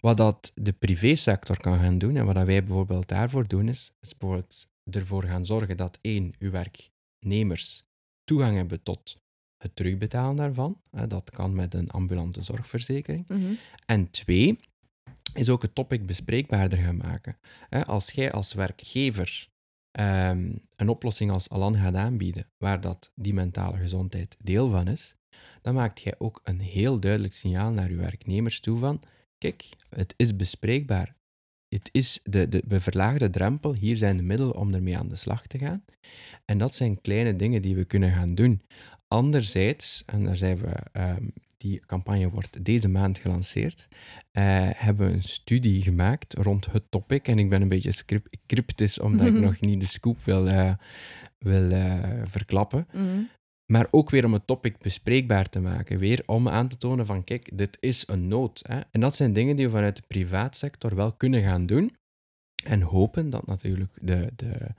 [0.01, 3.91] Wat dat de privésector kan gaan doen, en wat dat wij bijvoorbeeld daarvoor doen, is,
[4.01, 7.85] is bijvoorbeeld ervoor gaan zorgen dat één, uw werknemers
[8.25, 9.19] toegang hebben tot
[9.57, 10.81] het terugbetalen daarvan.
[11.09, 13.29] Dat kan met een ambulante zorgverzekering.
[13.29, 13.53] Mhm.
[13.87, 14.59] En twee,
[15.35, 17.37] is ook het topic bespreekbaarder gaan maken.
[17.87, 19.49] Als jij als werkgever
[19.91, 25.15] ehm, een oplossing als Alan gaat aanbieden, waar dat die mentale gezondheid deel van is,
[25.63, 29.03] dan maakt jij ook een heel duidelijk signaal naar je werknemers toe van,
[29.39, 31.17] kijk, het is bespreekbaar.
[31.69, 35.17] Het is de, de, de verlaagde drempel, hier zijn de middelen om ermee aan de
[35.17, 35.85] slag te gaan.
[36.45, 38.63] En dat zijn kleine dingen die we kunnen gaan doen.
[39.09, 43.89] Anderzijds, en daar zijn we, ehm, die campagne wordt deze maand gelanceerd,
[44.31, 47.29] eh, hebben we een studie gemaakt rond het topic.
[47.29, 50.73] En ik ben een beetje scrip- cryptisch, omdat ik nog niet de scoop wil, eh,
[51.39, 52.87] wil eh, verklappen.
[52.93, 53.21] Mhm.
[53.73, 55.99] Maar ook weer om het topic bespreekbaar te maken.
[55.99, 58.63] Weer om aan te tonen van, kijk, dit is een nood.
[58.69, 58.81] Hè?
[58.91, 61.97] En dat zijn dingen die we vanuit de privaatsector wel kunnen gaan doen.
[62.65, 64.75] En hopen dat natuurlijk de, de,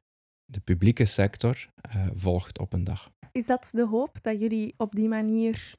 [0.45, 3.11] de publieke sector eh, volgt op een dag.
[3.31, 5.75] Is dat de hoop, dat jullie op die manier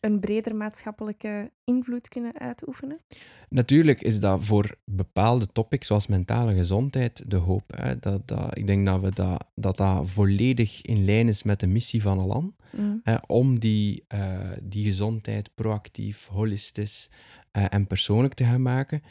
[0.00, 3.00] een breder maatschappelijke invloed kunnen uitoefenen?
[3.48, 7.72] Natuurlijk is dat voor bepaalde topics, zoals mentale gezondheid, de hoop.
[7.76, 7.98] Hè?
[7.98, 11.66] Dat, dat, ik denk dat, we dat, dat dat volledig in lijn is met de
[11.66, 12.56] missie van Alan.
[12.70, 12.96] Mhm.
[13.02, 17.10] hè, om die, eh, die gezondheid proactief, holistisch
[17.50, 19.02] eh, en persoonlijk te gaan maken.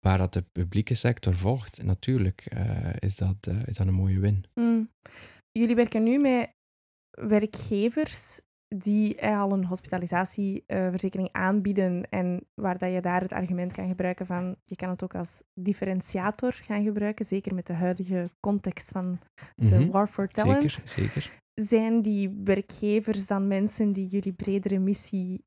[0.00, 4.44] Waar dat de publieke sector volgt, natuurlijk eh, is, dat, is dat een mooie win.
[4.54, 4.90] Mm.
[5.52, 6.54] Jullie werken nu met
[7.10, 13.88] werkgevers die eh, al een hospitalisatieverzekering aanbieden en waar dat je daar het argument kan
[13.88, 18.88] gebruiken van je kan het ook als differentiator gaan gebruiken, zeker met de huidige context
[18.88, 19.18] van
[19.54, 20.72] de Mhm, war for talent.
[20.72, 21.40] Zeker, zeker.
[21.54, 25.44] Zijn die werkgevers dan mensen die jullie bredere missie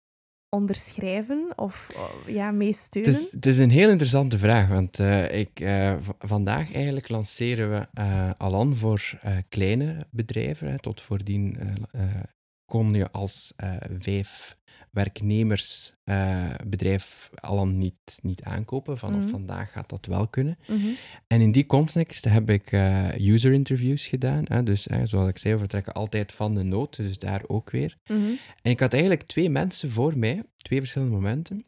[0.49, 5.39] onderschrijven of oh, ja, mee Het is, het is een heel interessante vraag, want eh,
[5.39, 10.71] ik, eh, vandaag eigenlijk lanceren we eh, Alan voor eh, kleine bedrijven.
[10.71, 10.79] Hè.
[10.79, 12.23] Tot voordien eh, eh,
[12.69, 14.57] kon je als eh, vijf
[14.91, 18.97] werknemers eh, bedrijf Alan niet, niet aankopen.
[18.97, 19.29] Vanaf Mhm.
[19.29, 20.57] vandaag gaat dat wel kunnen.
[20.67, 20.87] Mhm.
[21.27, 24.43] En in die context heb ik eh, user interviews gedaan.
[24.47, 24.63] Hè.
[24.63, 27.97] Dus zoals ik zei, we vertrekken altijd van de nood, dus daar ook weer.
[28.07, 28.21] Mhm.
[28.61, 31.65] En ik had eigenlijk twee mensen voor mij, twee verschillende momenten.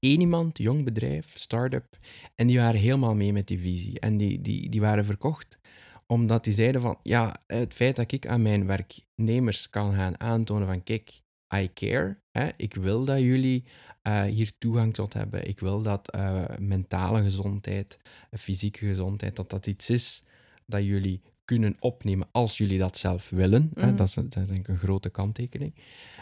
[0.00, 1.98] Eén iemand, jong bedrijf, start-up,
[2.34, 4.00] en die waren helemaal mee met die visie.
[4.00, 5.58] En die, die, die waren verkocht
[6.06, 10.66] omdat die zeiden van, ja, het feit dat ik aan mijn werknemers kan gaan aantonen
[10.66, 11.22] van, kijk,
[11.54, 13.64] I care, hè, ik wil dat jullie
[14.02, 15.48] eh, hier toegang tot hebben.
[15.48, 17.98] Ik wil dat eh, mentale gezondheid,
[18.30, 20.22] fysieke gezondheid, dat dat iets is
[20.66, 23.70] dat jullie kunnen opnemen als jullie dat zelf willen.
[23.74, 23.86] Hè.
[23.86, 23.96] Mhm.
[23.96, 25.74] Dat, is, dat is denk ik een grote kanttekening.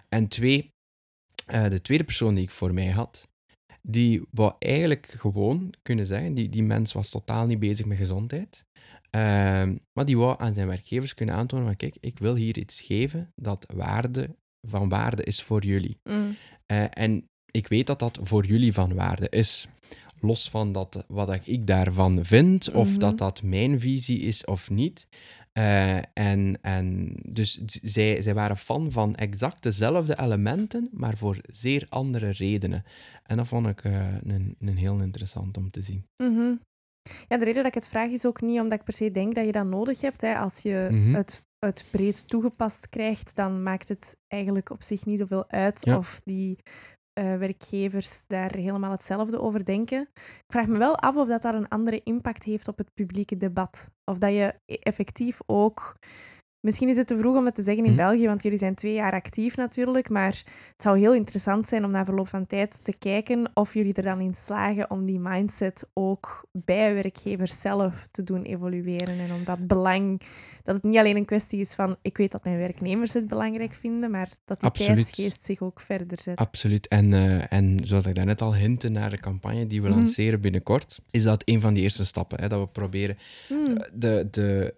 [0.09, 0.73] En twee,
[1.47, 3.29] eh, de tweede persoon die ik voor mij had,
[3.83, 8.65] die wou eigenlijk gewoon kunnen zeggen, die, die mens was totaal niet bezig met gezondheid,
[9.93, 13.33] maar die wou aan zijn werkgevers kunnen aantonen van, kijk, ik wil hier iets geven
[13.35, 14.37] dat waarde,
[14.69, 15.99] van waarde is voor jullie.
[16.05, 16.37] Mm.
[16.67, 19.69] Eh, en ik weet dat dat voor jullie van waarde is.
[20.21, 22.99] Los van dat, wat ik daarvan vind, of Mhm.
[22.99, 25.07] dat dat mijn visie is of niet.
[25.53, 31.87] Eh, en, en dus zij, zij waren fan van exact dezelfde elementen, maar voor zeer
[31.89, 32.85] andere redenen.
[33.23, 36.07] En dat vond ik eh, een, een heel interessant om te zien.
[36.17, 36.53] Mhm.
[37.29, 39.35] Ja, de reden dat ik het vraag is ook niet omdat ik per se denk
[39.35, 40.21] dat je dat nodig hebt.
[40.21, 40.37] Hè.
[40.39, 41.15] Als je Mhm.
[41.15, 45.97] het, het breed toegepast krijgt, dan maakt het eigenlijk op zich niet zoveel uit Ja.
[45.97, 46.59] of die
[47.13, 50.01] eh, werkgevers daar helemaal hetzelfde over denken.
[50.15, 53.37] Ik vraag me wel af of dat, dat een andere impact heeft op het publieke
[53.37, 53.91] debat.
[54.05, 55.97] Of dat je e- effectief ook...
[56.63, 58.01] Misschien is het te vroeg om het te zeggen in Mhm.
[58.01, 61.91] België, want jullie zijn twee jaar actief natuurlijk, maar het zou heel interessant zijn om
[61.91, 65.87] na verloop van tijd te kijken of jullie er dan in slagen om die mindset
[65.93, 69.19] ook bij werkgevers zelf te doen evolueren.
[69.21, 70.21] En om dat belang,
[70.63, 73.75] dat het niet alleen een kwestie is van ik weet dat mijn werknemers het belangrijk
[73.75, 74.95] vinden, maar dat die Absoluut.
[75.05, 76.37] tijdsgeest zich ook verder zet.
[76.39, 76.89] Absoluut.
[76.89, 79.99] En, eh, en zoals ik daarnet al hintte naar de campagne die we Mhm.
[79.99, 82.41] lanceren binnenkort, is dat een van die eerste stappen.
[82.41, 83.17] Hè, dat we proberen
[83.49, 83.75] Hmm.
[83.95, 84.75] de, de,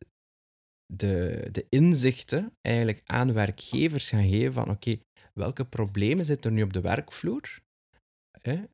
[0.86, 4.98] de, de inzichten eigenlijk aan werkgevers gaan geven van oké,
[5.34, 7.62] welke problemen zitten er nu op de werkvloer?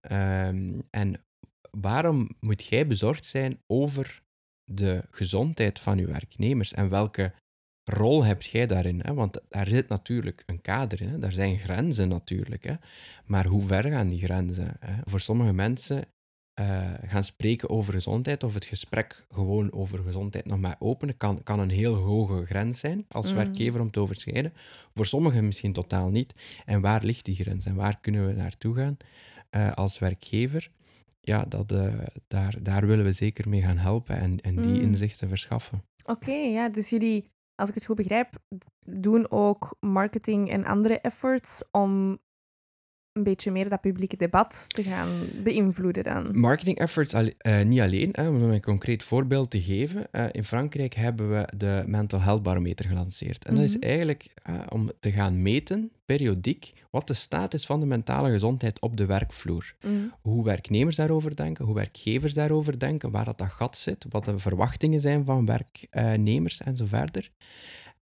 [0.00, 1.24] Ehm, en
[1.70, 4.22] waarom moet jij bezorgd zijn over
[4.64, 7.32] de gezondheid van je werknemers en welke
[7.84, 9.00] rol heb jij daarin?
[9.00, 9.14] Hè?
[9.14, 11.18] Want daar zit natuurlijk een kader in, hè?
[11.18, 12.64] daar zijn grenzen natuurlijk.
[12.64, 12.74] Hè?
[13.24, 14.76] Maar hoe ver gaan die grenzen?
[14.80, 14.94] Hè?
[15.04, 16.04] Voor sommige mensen
[16.60, 21.42] uh, gaan spreken over gezondheid of het gesprek gewoon over gezondheid nog maar openen, kan,
[21.42, 23.36] kan een heel hoge grens zijn als mm.
[23.36, 24.52] werkgever om te overschrijden.
[24.94, 26.34] Voor sommigen misschien totaal niet.
[26.64, 28.96] En waar ligt die grens en waar kunnen we naartoe gaan
[29.50, 30.70] uh, als werkgever?
[31.20, 31.94] Ja, dat, uh,
[32.26, 34.80] daar, daar willen we zeker mee gaan helpen en, en die mm.
[34.80, 35.84] inzichten verschaffen.
[36.04, 38.34] Oké, ja, dus jullie, als ik het goed begrijp,
[38.86, 42.18] doen ook marketing en andere efforts om
[43.12, 46.38] een beetje meer dat publieke debat te gaan beïnvloeden dan?
[46.38, 50.06] Marketing efforts uh, niet alleen, hè, om een concreet voorbeeld te geven.
[50.12, 53.44] Uh, in Frankrijk hebben we de Mental Health Barometer gelanceerd.
[53.44, 53.86] En dat is mhm.
[53.86, 58.80] eigenlijk uh, om te gaan meten, periodiek, wat de staat is van de mentale gezondheid
[58.80, 59.74] op de werkvloer.
[59.80, 59.94] Mhm.
[60.20, 64.38] Hoe werknemers daarover denken, hoe werkgevers daarover denken, waar dat, dat gat zit, wat de
[64.38, 67.30] verwachtingen zijn van werknemers en zo verder.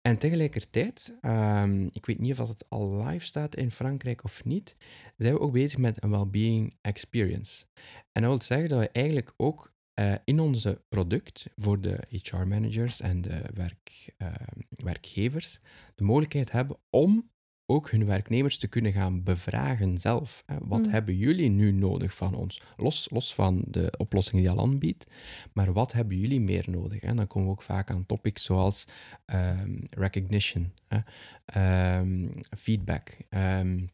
[0.02, 4.76] En tegelijkertijd, um, ik weet niet of het al live staat in Frankrijk of niet,
[5.16, 7.66] zijn we ook bezig met een well-being experience.
[8.12, 13.00] En dat wil zeggen dat we eigenlijk ook uh, in onze product voor de HR-managers
[13.00, 14.28] en de werk, uh,
[14.68, 15.61] werkgevers
[15.94, 17.30] de mogelijkheid hebben om
[17.70, 20.44] ook hun werknemers te kunnen gaan bevragen zelf.
[20.61, 20.92] Wat mm.
[20.92, 22.62] hebben jullie nu nodig van ons?
[22.76, 25.07] Los, los van de oplossingen die al aanbiedt,
[25.52, 27.00] maar wat hebben jullie meer nodig?
[27.00, 28.87] En dan komen we ook vaak aan topics zoals
[29.26, 33.88] um, recognition, hè, um, feedback, um,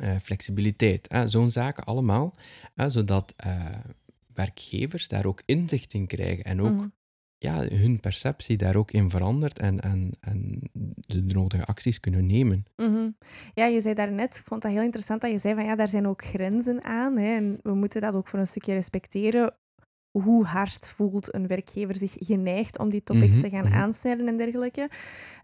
[0.00, 2.34] uh, flexibiliteit, zo'n zaken allemaal,
[2.86, 3.64] zodat uh,
[4.34, 6.92] werkgevers daar ook inzicht in krijgen en ook mm
[7.44, 10.60] ja, hun perceptie daar ook in verandert en, en, en
[11.06, 12.64] de nodige acties kunnen nemen.
[12.76, 13.10] Mhm.
[13.54, 15.88] Ja, je zei daarnet, ik vond dat heel interessant dat je zei van ja, daar
[15.88, 19.54] zijn ook grenzen aan hè, en we moeten dat ook voor een stukje respecteren.
[20.10, 24.28] Hoe hard voelt een werkgever zich geneigd om die topics mhm, te gaan mm aansnijden
[24.28, 24.90] en dergelijke.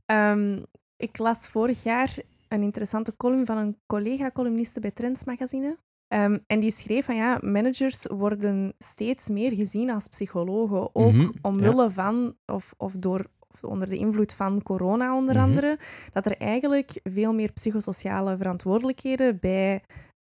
[0.06, 0.64] Um,
[0.96, 2.16] ik las vorig jaar
[2.48, 5.76] een interessante column van een collega-columniste bij Trends Magazine.
[6.10, 11.32] Ehm, en die schreef van ja, managers worden steeds meer gezien als psychologen, ook mm
[11.42, 15.44] omwille van of, of door of onder de invloed van corona onder mhm.
[15.44, 15.78] andere,
[16.12, 19.82] dat er eigenlijk veel meer psychosociale verantwoordelijkheden bij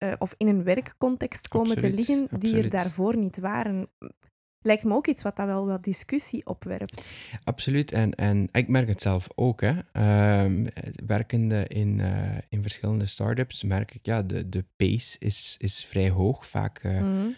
[0.03, 3.89] uh, of in een werkcontext komen te liggen die er daarvoor niet waren
[4.63, 7.13] lijkt me ook iets wat dat wel wat discussie opwerpt.
[7.45, 7.93] Absoluut.
[7.93, 9.61] En, en ik merk het zelf ook.
[9.61, 9.75] Hè.
[9.93, 10.67] Ehm,
[11.07, 16.11] werkende in, uh, in verschillende start-ups merk ik, ja, de, de pace is, is vrij
[16.11, 16.47] hoog.
[16.47, 17.35] Vaak uh, mm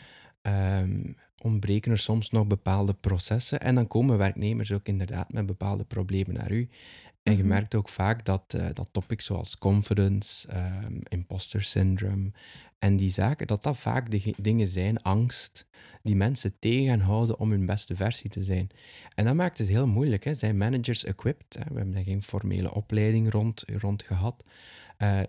[1.44, 3.60] ontbreken er soms nog bepaalde processen.
[3.60, 6.68] En dan komen werknemers ook inderdaad met bepaalde problemen naar u.
[7.24, 7.48] En je mhm.
[7.48, 12.32] merkt ook vaak dat, uh, dat topics zoals confidence, um, imposter syndrome
[12.78, 15.66] en die zaken, dat dat vaak de dingen zijn, angst,
[16.02, 18.68] die mensen tegenhouden om hun beste versie te zijn.
[19.14, 20.24] En dat maakt het heel moeilijk.
[20.24, 20.34] Hè.
[20.34, 21.54] Zijn managers equipped?
[21.54, 21.64] Hè?
[21.68, 24.44] We hebben daar geen formele opleiding rond, rond gehad.
[24.98, 25.20] Uh,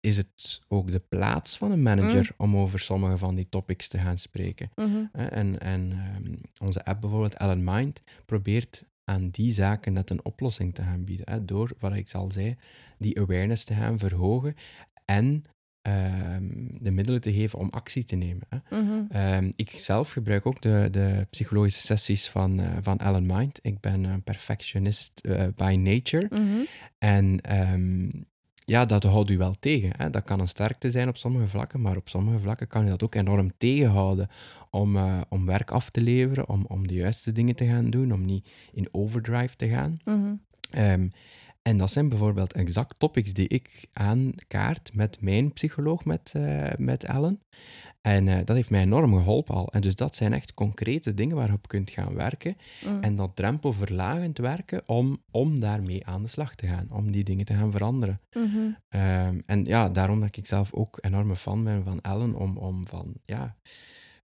[0.00, 2.44] is het ook de plaats van een manager mm.
[2.44, 4.70] om over sommige van die topics te gaan spreken.
[4.74, 5.04] Mhm.
[5.12, 10.74] En, en um, onze app bijvoorbeeld, Ellen Mind, probeert aan die zaken net een oplossing
[10.74, 11.30] te gaan bieden.
[11.30, 12.56] Hè, door, wat ik al zei,
[12.98, 14.54] die awareness te gaan verhogen
[15.04, 15.44] en
[15.84, 16.48] Ehm,
[16.80, 18.46] de middelen te geven om actie te nemen.
[18.48, 18.80] Hè.
[18.80, 23.58] Mm ik zelf gebruik ook de, de psychologische sessies van, uh, van Alan Mind.
[23.62, 26.26] Ik ben een perfectionist uh, by nature.
[26.30, 26.64] Mhm.
[26.98, 28.10] En ehm,
[28.64, 29.92] ja, dat houdt u wel tegen.
[29.96, 30.10] Hè.
[30.10, 33.02] Dat kan een sterkte zijn op sommige vlakken, maar op sommige vlakken kan je dat
[33.02, 34.28] ook enorm tegenhouden
[34.70, 38.12] om, uh, om werk af te leveren, om, om de juiste dingen te gaan doen,
[38.12, 39.96] om niet in overdrive te gaan.
[40.04, 40.40] Mm
[41.64, 47.04] en dat zijn bijvoorbeeld exact topics die ik aankaart met mijn psycholoog, met, uh, met
[47.04, 47.40] Ellen.
[48.04, 49.72] En uh, dat heeft mij enorm geholpen al.
[49.72, 52.56] En dus dat zijn echt concrete dingen waarop je kunt gaan werken.
[52.86, 53.02] Mm.
[53.02, 56.86] En dat drempelverlagend werken om, om daarmee aan de slag te gaan.
[56.90, 58.20] Om die dingen te gaan veranderen.
[58.32, 58.76] Mm -hmm.
[59.00, 62.34] um, en ja, daarom dat ik zelf ook enorme fan ben van Ellen.
[62.34, 63.56] Om, om van, ja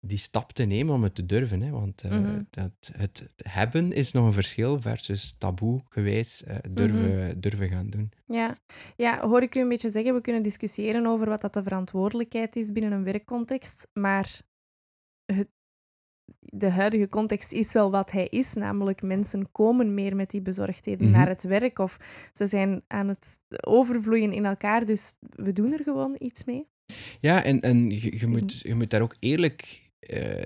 [0.00, 1.62] die stap te nemen om het te durven.
[1.62, 1.70] Hè?
[1.70, 7.14] Want uh, mm dat, het, hebben is nog een verschil versus taboe geweest uh, durven,
[7.14, 8.10] mm durven gaan doen.
[8.26, 8.58] Ja.
[8.96, 12.56] ja, hoor ik u een beetje zeggen, we kunnen discussiëren over wat dat de verantwoordelijkheid
[12.56, 14.40] is binnen een werkcontext, maar
[15.24, 15.48] het,
[16.40, 21.06] de huidige context is wel wat hij is, namelijk mensen komen meer met die bezorgdheden
[21.06, 21.18] mm -hmm.
[21.18, 21.96] naar het werk of
[22.32, 26.66] ze zijn aan het overvloeien in elkaar, dus we doen er gewoon iets mee.
[27.20, 29.87] Ja, en, en je, je, moet, je moet daar ook eerlijk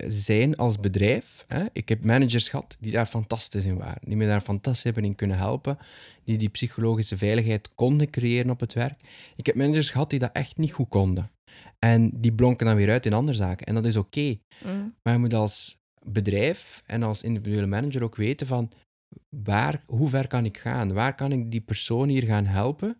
[0.06, 1.44] zijn als bedrijf.
[1.48, 1.64] Hè?
[1.72, 5.14] Ik heb managers gehad die daar fantastisch in waren, die me daar fantastisch hebben in
[5.14, 5.78] kunnen helpen,
[6.24, 9.00] die die psychologische veiligheid konden creëren op het werk.
[9.36, 11.30] Ik heb managers gehad die dat echt niet goed konden.
[11.78, 13.66] En die blonken dan weer uit in andere zaken.
[13.66, 14.38] En dat is oké.
[14.64, 14.94] Mm.
[15.02, 18.72] Maar je moet als bedrijf en als individuele manager ook weten van
[19.36, 20.92] waar, hoe ver kan ik gaan?
[20.92, 22.96] Waar kan ik die persoon hier gaan helpen?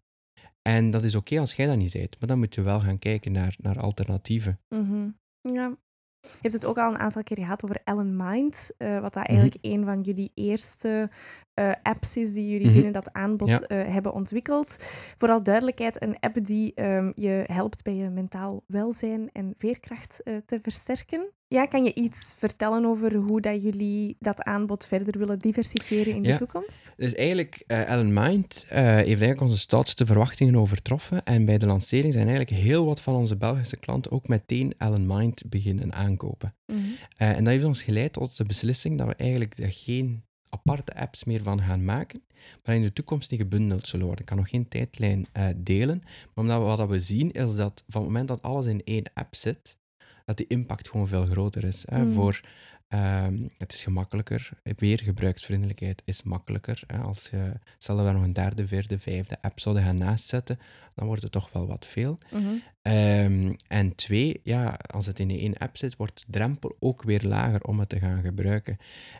[0.62, 2.16] En dat is oké als jij dat niet bent.
[2.18, 4.58] Maar dan moet je wel gaan kijken naar, naar alternatieven.
[4.68, 5.08] Mhm.
[5.40, 5.76] Ja.
[6.22, 9.22] Je hebt het ook al een aantal keer gehad over Ellen Mind, eh, wat dat
[9.22, 9.32] Mhm.
[9.32, 11.10] eigenlijk een van jullie eerste
[11.54, 12.74] eh, apps is die jullie Mhm.
[12.74, 13.60] binnen dat aanbod Ja.
[13.60, 14.76] eh, hebben ontwikkeld.
[15.18, 20.58] Vooral duidelijkheid, een app die ehm, je helpt bij je mentaal welzijn en veerkracht te
[20.62, 21.30] versterken.
[21.52, 26.22] Ja, kan je iets vertellen over hoe dat jullie dat aanbod verder willen diversifiëren in
[26.22, 26.92] de toekomst?
[26.96, 31.24] Dus eigenlijk, eh Ellen Mind eh, heeft eigenlijk onze stoutste verwachtingen overtroffen.
[31.24, 35.06] En bij de lancering zijn eigenlijk heel wat van onze Belgische klanten ook meteen Ellen
[35.06, 36.54] Mind beginnen aankopen.
[36.66, 36.78] Mhm.
[37.16, 40.94] Eh, en dat heeft ons geleid tot de beslissing dat we eigenlijk er geen aparte
[40.94, 42.22] apps meer van gaan maken,
[42.64, 44.24] maar in de toekomst die gebundeld zullen worden.
[44.24, 48.00] Ik kan nog geen tijdlijn delen, maar omdat we, wat we zien is dat van
[48.00, 49.76] het moment dat alles in één app zit,
[50.24, 51.82] dat die impact gewoon veel groter is.
[51.86, 52.12] Hè, Mhm.
[52.12, 52.40] voor,
[52.88, 56.82] ehm, het is gemakkelijker, weer gebruiksvriendelijkheid is makkelijker.
[56.86, 56.98] Hè.
[56.98, 60.58] Als je, stel dat we nog een derde, vierde, vijfde app zouden gaan naastzetten,
[60.94, 62.18] dan wordt het toch wel wat veel.
[62.30, 62.46] Mhm.
[62.82, 67.22] Ehm, en twee, ja, als het in één app zit, wordt de drempel ook weer
[67.22, 68.76] lager om het te gaan gebruiken.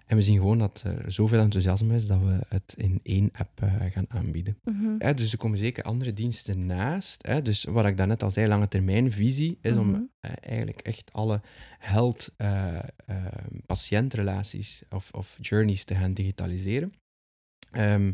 [0.07, 3.63] En we zien gewoon dat er zoveel enthousiasme is dat we het in één app
[3.63, 4.59] eh, gaan aanbieden.
[4.65, 5.15] Mhm.
[5.15, 7.29] Dus er komen zeker andere diensten naast.
[7.43, 9.81] Dus wat ik daarnet al zei, lange termijn visie is Mhm.
[9.81, 11.41] om eh, eigenlijk echt alle
[11.79, 12.83] held eh, eh,
[13.67, 16.93] patiëntrelaties of, of journeys te gaan digitaliseren.
[17.71, 18.13] Ehm,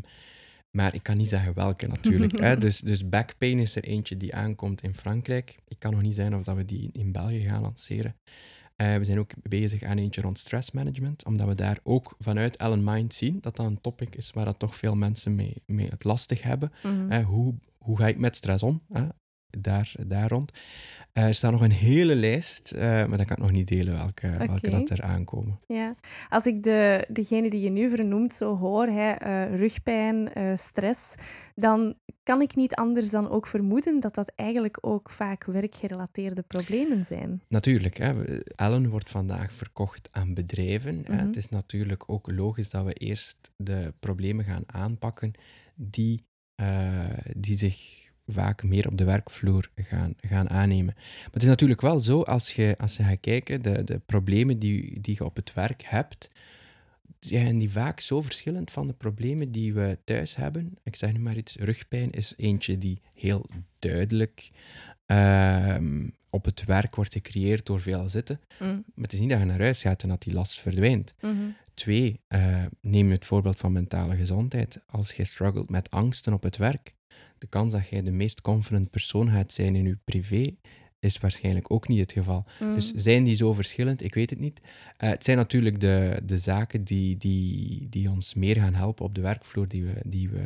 [0.71, 2.39] maar ik kan niet zeggen welke natuurlijk.
[2.47, 2.57] hè.
[2.57, 5.57] Dus, dus Backpain is er eentje die aankomt in Frankrijk.
[5.67, 8.15] Ik kan nog niet zeggen of dat we die in België gaan lanceren.
[8.75, 12.83] Eh, we zijn ook bezig aan eentje rond stressmanagement, omdat we daar ook vanuit Ellen
[12.83, 16.03] Mind zien dat dat een topic is waar dat toch veel mensen mee, mee het
[16.03, 16.71] lastig hebben.
[16.83, 17.09] Mhm.
[17.09, 18.81] Hè, hoe, hoe ga ik met stress om?
[18.93, 19.07] Hè?
[19.49, 20.51] Daar, daar rond.
[21.19, 23.93] Eh, er staat nog een hele lijst, eh, maar dat kan ik nog niet delen
[23.93, 25.59] welke, welke dat er aankomen.
[25.67, 25.95] Ja,
[26.29, 31.15] als ik de, degene die je nu vernoemt zo hoor, hè, eh, rugpijn, stress,
[31.55, 37.05] dan kan ik niet anders dan ook vermoeden dat dat eigenlijk ook vaak werkgerelateerde problemen
[37.05, 37.41] zijn.
[37.47, 41.01] Natuurlijk, hè, Ellen wordt vandaag verkocht aan bedrijven.
[41.05, 41.13] hè.
[41.13, 41.25] Mhm.
[41.25, 45.31] Het is natuurlijk ook logisch dat we eerst de problemen gaan aanpakken
[45.75, 46.23] die,
[47.35, 50.93] die zich vaak meer op de werkvloer gaan, gaan aannemen.
[50.95, 54.59] Maar het is natuurlijk wel zo, als je, als je gaat kijken, de, de problemen
[54.59, 56.29] die, die je op het werk hebt,
[57.19, 60.77] zijn die vaak zo verschillend van de problemen die we thuis hebben.
[60.83, 63.45] Ik zeg nu maar iets, rugpijn is eentje die heel
[63.79, 64.49] duidelijk
[65.05, 68.39] ehm, op het werk wordt gecreëerd door veel zitten.
[68.59, 68.67] Mm.
[68.67, 71.13] Maar het is niet dat je naar huis gaat en dat die last verdwijnt.
[71.21, 71.35] Mhm.
[71.73, 74.79] Twee, eh, neem het voorbeeld van mentale gezondheid.
[74.85, 76.93] Als je struggelt met angsten op het werk,
[77.39, 80.55] de kans dat jij de meest confident persoon gaat zijn in je privé,
[80.99, 82.45] is waarschijnlijk ook niet het geval.
[82.59, 82.75] Mm.
[82.75, 84.03] Dus zijn die zo verschillend?
[84.03, 84.61] Ik weet het niet.
[84.97, 89.15] Eh, het zijn natuurlijk de, de zaken die, die, die ons meer gaan helpen op
[89.15, 90.43] de werkvloer, die, we, die, we,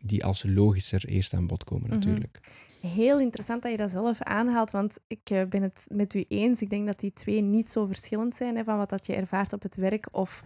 [0.00, 1.94] die als logischer eerst aan bod komen, Mhm.
[1.96, 2.40] natuurlijk.
[2.80, 6.62] Heel interessant dat je dat zelf aanhaalt, want ik eh, ben het met u eens.
[6.62, 9.52] Ik denk dat die twee niet zo verschillend zijn hè, van wat dat je ervaart
[9.52, 10.42] op het werk of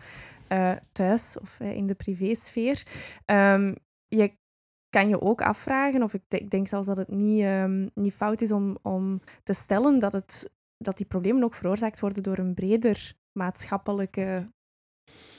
[0.48, 2.82] eh, thuis of in de privésfeer.
[3.24, 3.74] Ehm,
[4.08, 4.32] je
[4.90, 8.40] kan je ook afvragen, of ik, ik denk zelfs dat het niet, ehm, niet fout
[8.42, 12.54] is om, om te stellen dat, het, dat die problemen ook veroorzaakt worden door een
[12.54, 14.50] breder maatschappelijke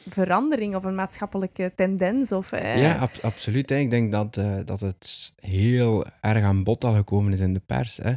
[0.09, 2.31] verandering of een maatschappelijke tendens.
[2.31, 3.69] Of, eh, Ja, ab- absoluut.
[3.69, 3.75] Hè.
[3.75, 7.59] Ik denk dat, eh, dat het heel erg aan bod al gekomen is in de
[7.65, 7.97] pers.
[7.97, 8.13] Hè.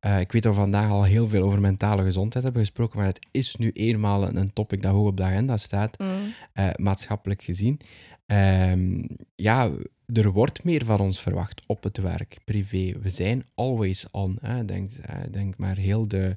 [0.00, 3.06] Eh, ik weet dat we vandaag al heel veel over mentale gezondheid hebben gesproken, maar
[3.06, 6.32] het is nu eenmaal een, topic dat hoog op de agenda staat, mm,
[6.76, 7.80] maatschappelijk gezien.
[8.28, 9.02] Ehm,
[9.34, 9.70] ja,
[10.12, 12.92] er wordt meer van ons verwacht op het werk, privé.
[13.02, 14.38] We zijn always on.
[14.40, 14.64] Hè.
[14.64, 16.36] Denk, eh, denk maar heel de,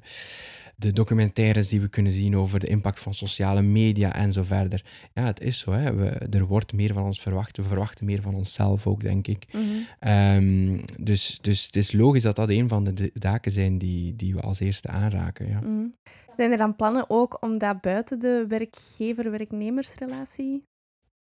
[0.76, 4.84] de documentaires die we kunnen zien over de impact van sociale media en zo verder.
[5.14, 5.72] Ja, het is zo.
[5.72, 5.94] Hè.
[5.94, 7.56] We, er wordt meer van ons verwacht.
[7.56, 9.46] We verwachten meer van onszelf ook, denk ik.
[9.52, 9.64] mhm.
[9.98, 14.16] Ehm, dus, dus het is logisch dat dat een van de de zaken zijn die,
[14.16, 15.48] die we als eerste aanraken.
[15.48, 15.60] Ja.
[15.60, 15.94] Mm.
[16.36, 20.70] Zijn er dan plannen ook om dat buiten de werkgever-werknemersrelatie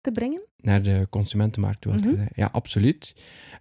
[0.02, 0.42] te brengen?
[0.58, 2.26] Naar de consumentenmarkt, wil Mhm.
[2.36, 3.16] Ja, absoluut.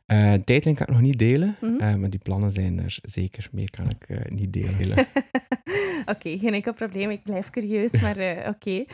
[0.07, 1.81] Eh tijdlijn kan ik nog niet delen, Mhm.
[1.81, 3.49] eh, maar die plannen zijn er zeker.
[3.53, 4.97] Meer kan ik eh, niet delen.
[6.07, 7.11] Oké, geen enkel probleem.
[7.11, 8.85] Ik blijf curieus, maar oké.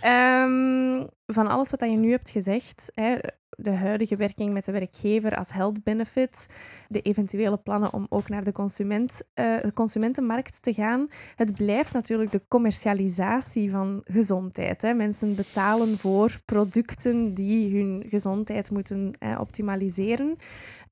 [0.00, 3.14] Ehm, van alles wat je nu hebt gezegd, hè,
[3.56, 6.46] de huidige werking met de werkgever als health benefit,
[6.88, 12.32] de eventuele plannen om ook naar de, consument, eh, consumentenmarkt te gaan, het blijft natuurlijk
[12.32, 14.82] de commercialisatie van gezondheid.
[14.82, 14.94] Hè.
[14.94, 20.36] Mensen betalen voor producten die hun gezondheid moeten eh, optimaliseren.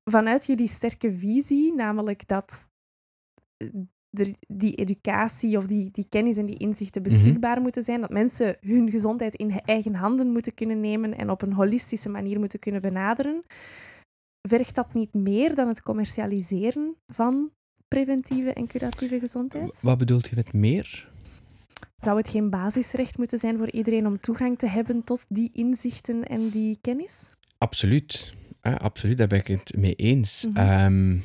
[0.04, 2.68] Vanuit jullie sterke visie, namelijk dat
[4.10, 8.00] er die educatie of die, die kennis en die inzichten beschikbaar moeten zijn.
[8.00, 12.38] Dat mensen hun gezondheid in eigen handen moeten kunnen nemen en op een holistische manier
[12.38, 13.42] moeten kunnen benaderen.
[14.48, 17.50] Vergt dat niet meer dan het commercialiseren van
[17.88, 19.82] preventieve en curatieve gezondheid?
[19.82, 21.08] Wat bedoelt je met meer?
[21.98, 26.24] Zou het geen basisrecht moeten zijn voor iedereen om toegang te hebben tot die inzichten
[26.24, 27.30] en die kennis?
[27.58, 28.34] Absoluut.
[28.60, 30.46] absoluut, daar ben ik het mee eens.
[30.48, 30.56] Mhm.
[30.56, 31.18] Ehm,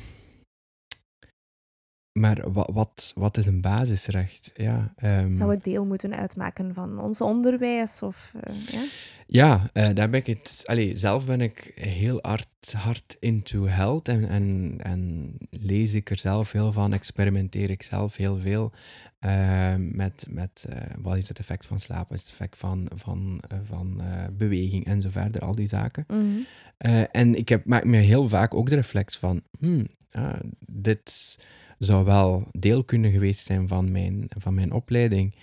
[2.16, 4.50] maar wat, wat, wat is een basisrecht?
[4.54, 8.02] Ja, ehm, Zou het deel moeten uitmaken van ons onderwijs?
[8.02, 8.84] Of, eh, ja?
[9.26, 10.62] Ja, eh, daar ben ik het.
[10.64, 16.18] Allee, zelf ben ik heel hard, hard into health en, en, en lees ik er
[16.18, 18.72] zelf heel van, experimenteer ik zelf heel veel
[19.18, 22.90] eh, met, met eh, wat is het effect van slaap, wat is het effect van,
[22.94, 24.02] van, van
[24.32, 26.04] beweging en zo verder, al die zaken.
[26.08, 27.04] Mhm.
[27.12, 31.38] En ik heb, maak me heel vaak ook de reflex van, hmm, ah, dit
[31.78, 35.34] zou wel deel kunnen geweest zijn van mijn, van mijn opleiding.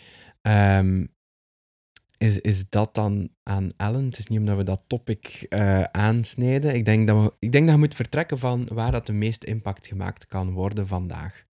[0.41, 1.05] Ehm,
[2.17, 4.05] is, is dat dan aan Ellen?
[4.05, 6.75] Het is niet omdat we dat topic eh, aansnijden.
[6.75, 9.47] Ik denk, dat we, ik denk dat je moet vertrekken van waar dat de meeste
[9.47, 11.45] impact gemaakt kan worden vandaag.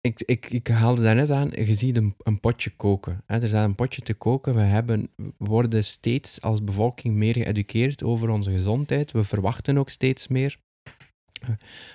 [0.00, 3.22] Ik, ik, ik haalde daarnet aan, je ziet een, een potje koken.
[3.26, 3.40] Hè.
[3.40, 4.54] Er staat een potje te koken.
[4.54, 9.12] We, hebben, we worden steeds als bevolking meer geëduceerd over onze gezondheid.
[9.12, 10.58] We verwachten ook steeds meer.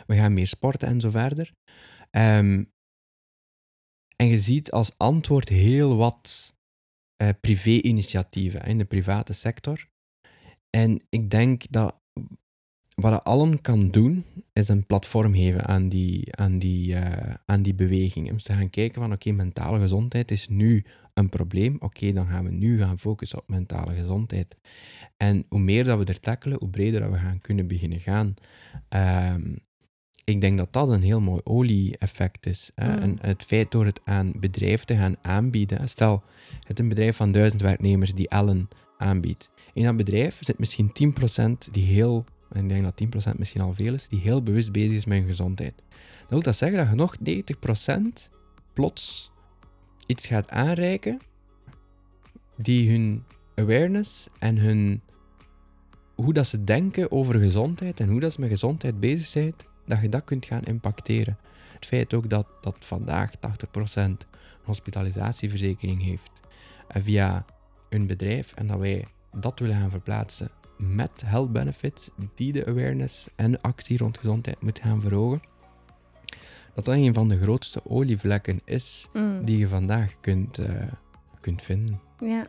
[0.08, 1.54] We gaan meer sporten en zo verder.
[2.16, 2.64] Ehm,
[4.16, 6.56] en je ziet als antwoord heel wat
[7.16, 9.88] eh, privé-initiatieven in de private sector.
[10.70, 12.02] En ik denk dat
[12.96, 17.76] wat allen kan doen, is een platform geven aan die, aan die, eh, aan die
[17.76, 18.32] beweging.
[18.32, 21.78] Om te gaan kijken van, oké, mentale gezondheid is nu een probleem.
[21.80, 24.58] Oké, dan gaan we nu gaan focussen op mentale gezondheid.
[25.18, 28.34] En hoe meer dat we er tackelen, hoe breder dat we gaan kunnen beginnen gaan.
[28.90, 29.56] Ehm,
[30.24, 32.72] ik denk dat dat een heel mooi olie-effect is.
[32.76, 32.96] Hè?
[32.96, 33.02] Mm.
[33.02, 35.90] En het feit door het aan bedrijven te gaan aanbieden.
[35.90, 36.24] Stel,
[36.60, 39.50] het is een bedrijf van duizend werknemers die Ellen aanbiedt.
[39.74, 40.92] In dat bedrijf zit misschien
[41.68, 44.72] 10% die heel, en ik denk dat 10% misschien al veel is, die heel bewust
[44.72, 45.74] bezig is met hun gezondheid.
[46.20, 47.16] Dan wil dat zeggen dat je nog
[48.28, 48.30] 90%
[48.74, 49.32] plots
[50.06, 51.20] iets gaat aanreiken
[52.58, 53.24] die hun
[53.56, 55.02] awareness en hun
[56.16, 59.54] hoe dat ze denken over gezondheid en hoe dat ze met gezondheid bezig zijn,
[59.86, 61.38] dat je dat kunt gaan impacteren.
[61.74, 63.38] Het feit ook dat, dat vandaag 80%
[63.96, 64.18] een
[64.64, 66.32] hospitalisatieverzekering heeft
[66.88, 67.46] en via
[67.90, 69.06] een bedrijf en dat wij
[69.36, 74.84] dat willen gaan verplaatsen met health benefits die de awareness en actie rond gezondheid moeten
[74.84, 75.42] gaan verhogen,
[76.74, 79.46] dat dat een van de grootste olievlekken is Mm.
[79.46, 80.92] die je vandaag kunt, eh,
[81.40, 82.02] kunt vinden.
[82.20, 82.48] Ja,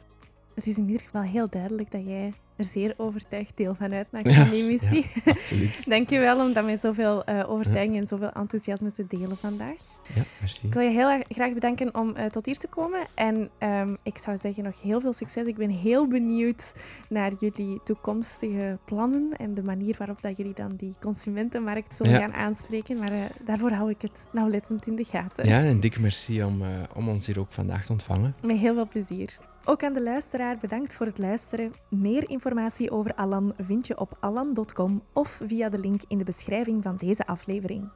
[0.54, 4.26] het is in ieder geval heel duidelijk dat jij er zeer overtuigd deel van uitmaakt
[4.30, 5.06] Ja, van die missie.
[5.24, 5.86] Absoluut.
[5.90, 9.76] Dank je wel om dat met zoveel eh, overtuiging en zoveel enthousiasme te delen vandaag.
[10.14, 10.66] Ja, merci.
[10.66, 13.00] Ik wil je heel erg graag bedanken om eh, tot hier te komen.
[13.14, 15.46] En ehm, ik zou zeggen nog heel veel succes.
[15.46, 16.72] Ik ben heel benieuwd
[17.08, 22.18] naar jullie toekomstige plannen en de manier waarop dat jullie dan die consumentenmarkt zullen Ja.
[22.18, 22.98] gaan aanspreken.
[22.98, 25.46] Maar eh, daarvoor hou ik het nauwlettend in de gaten.
[25.48, 26.62] Ja, en dikke merci om,
[26.94, 28.34] om ons hier ook vandaag te ontvangen.
[28.42, 29.38] Met heel veel plezier.
[29.66, 31.72] Ook aan de luisteraar bedankt voor het luisteren.
[31.88, 36.82] Meer informatie over Alan vind je op alan.com of via de link in de beschrijving
[36.82, 37.88] van deze aflevering.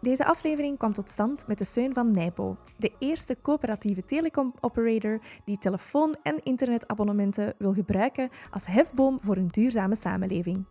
[0.00, 5.58] Deze aflevering kwam tot stand met de steun van Nijpo, de eerste coöperatieve telecom-operator die
[5.58, 10.64] telefoon- en internetabonnementen wil gebruiken als hefboom voor een duurzame samenleving.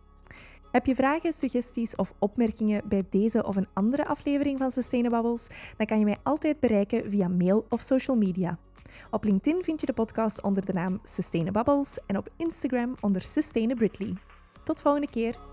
[0.70, 5.48] Heb je vragen, suggesties of opmerkingen bij deze of een andere aflevering van Sustainabubbles?
[5.76, 8.58] Dan kan je mij altijd bereiken via mail of social media.
[9.10, 14.14] Op LinkedIn vind je de podcast onder de naam Sustainabubbles en op Instagram onder Sustainabritly.
[14.64, 15.51] Tot volgende keer!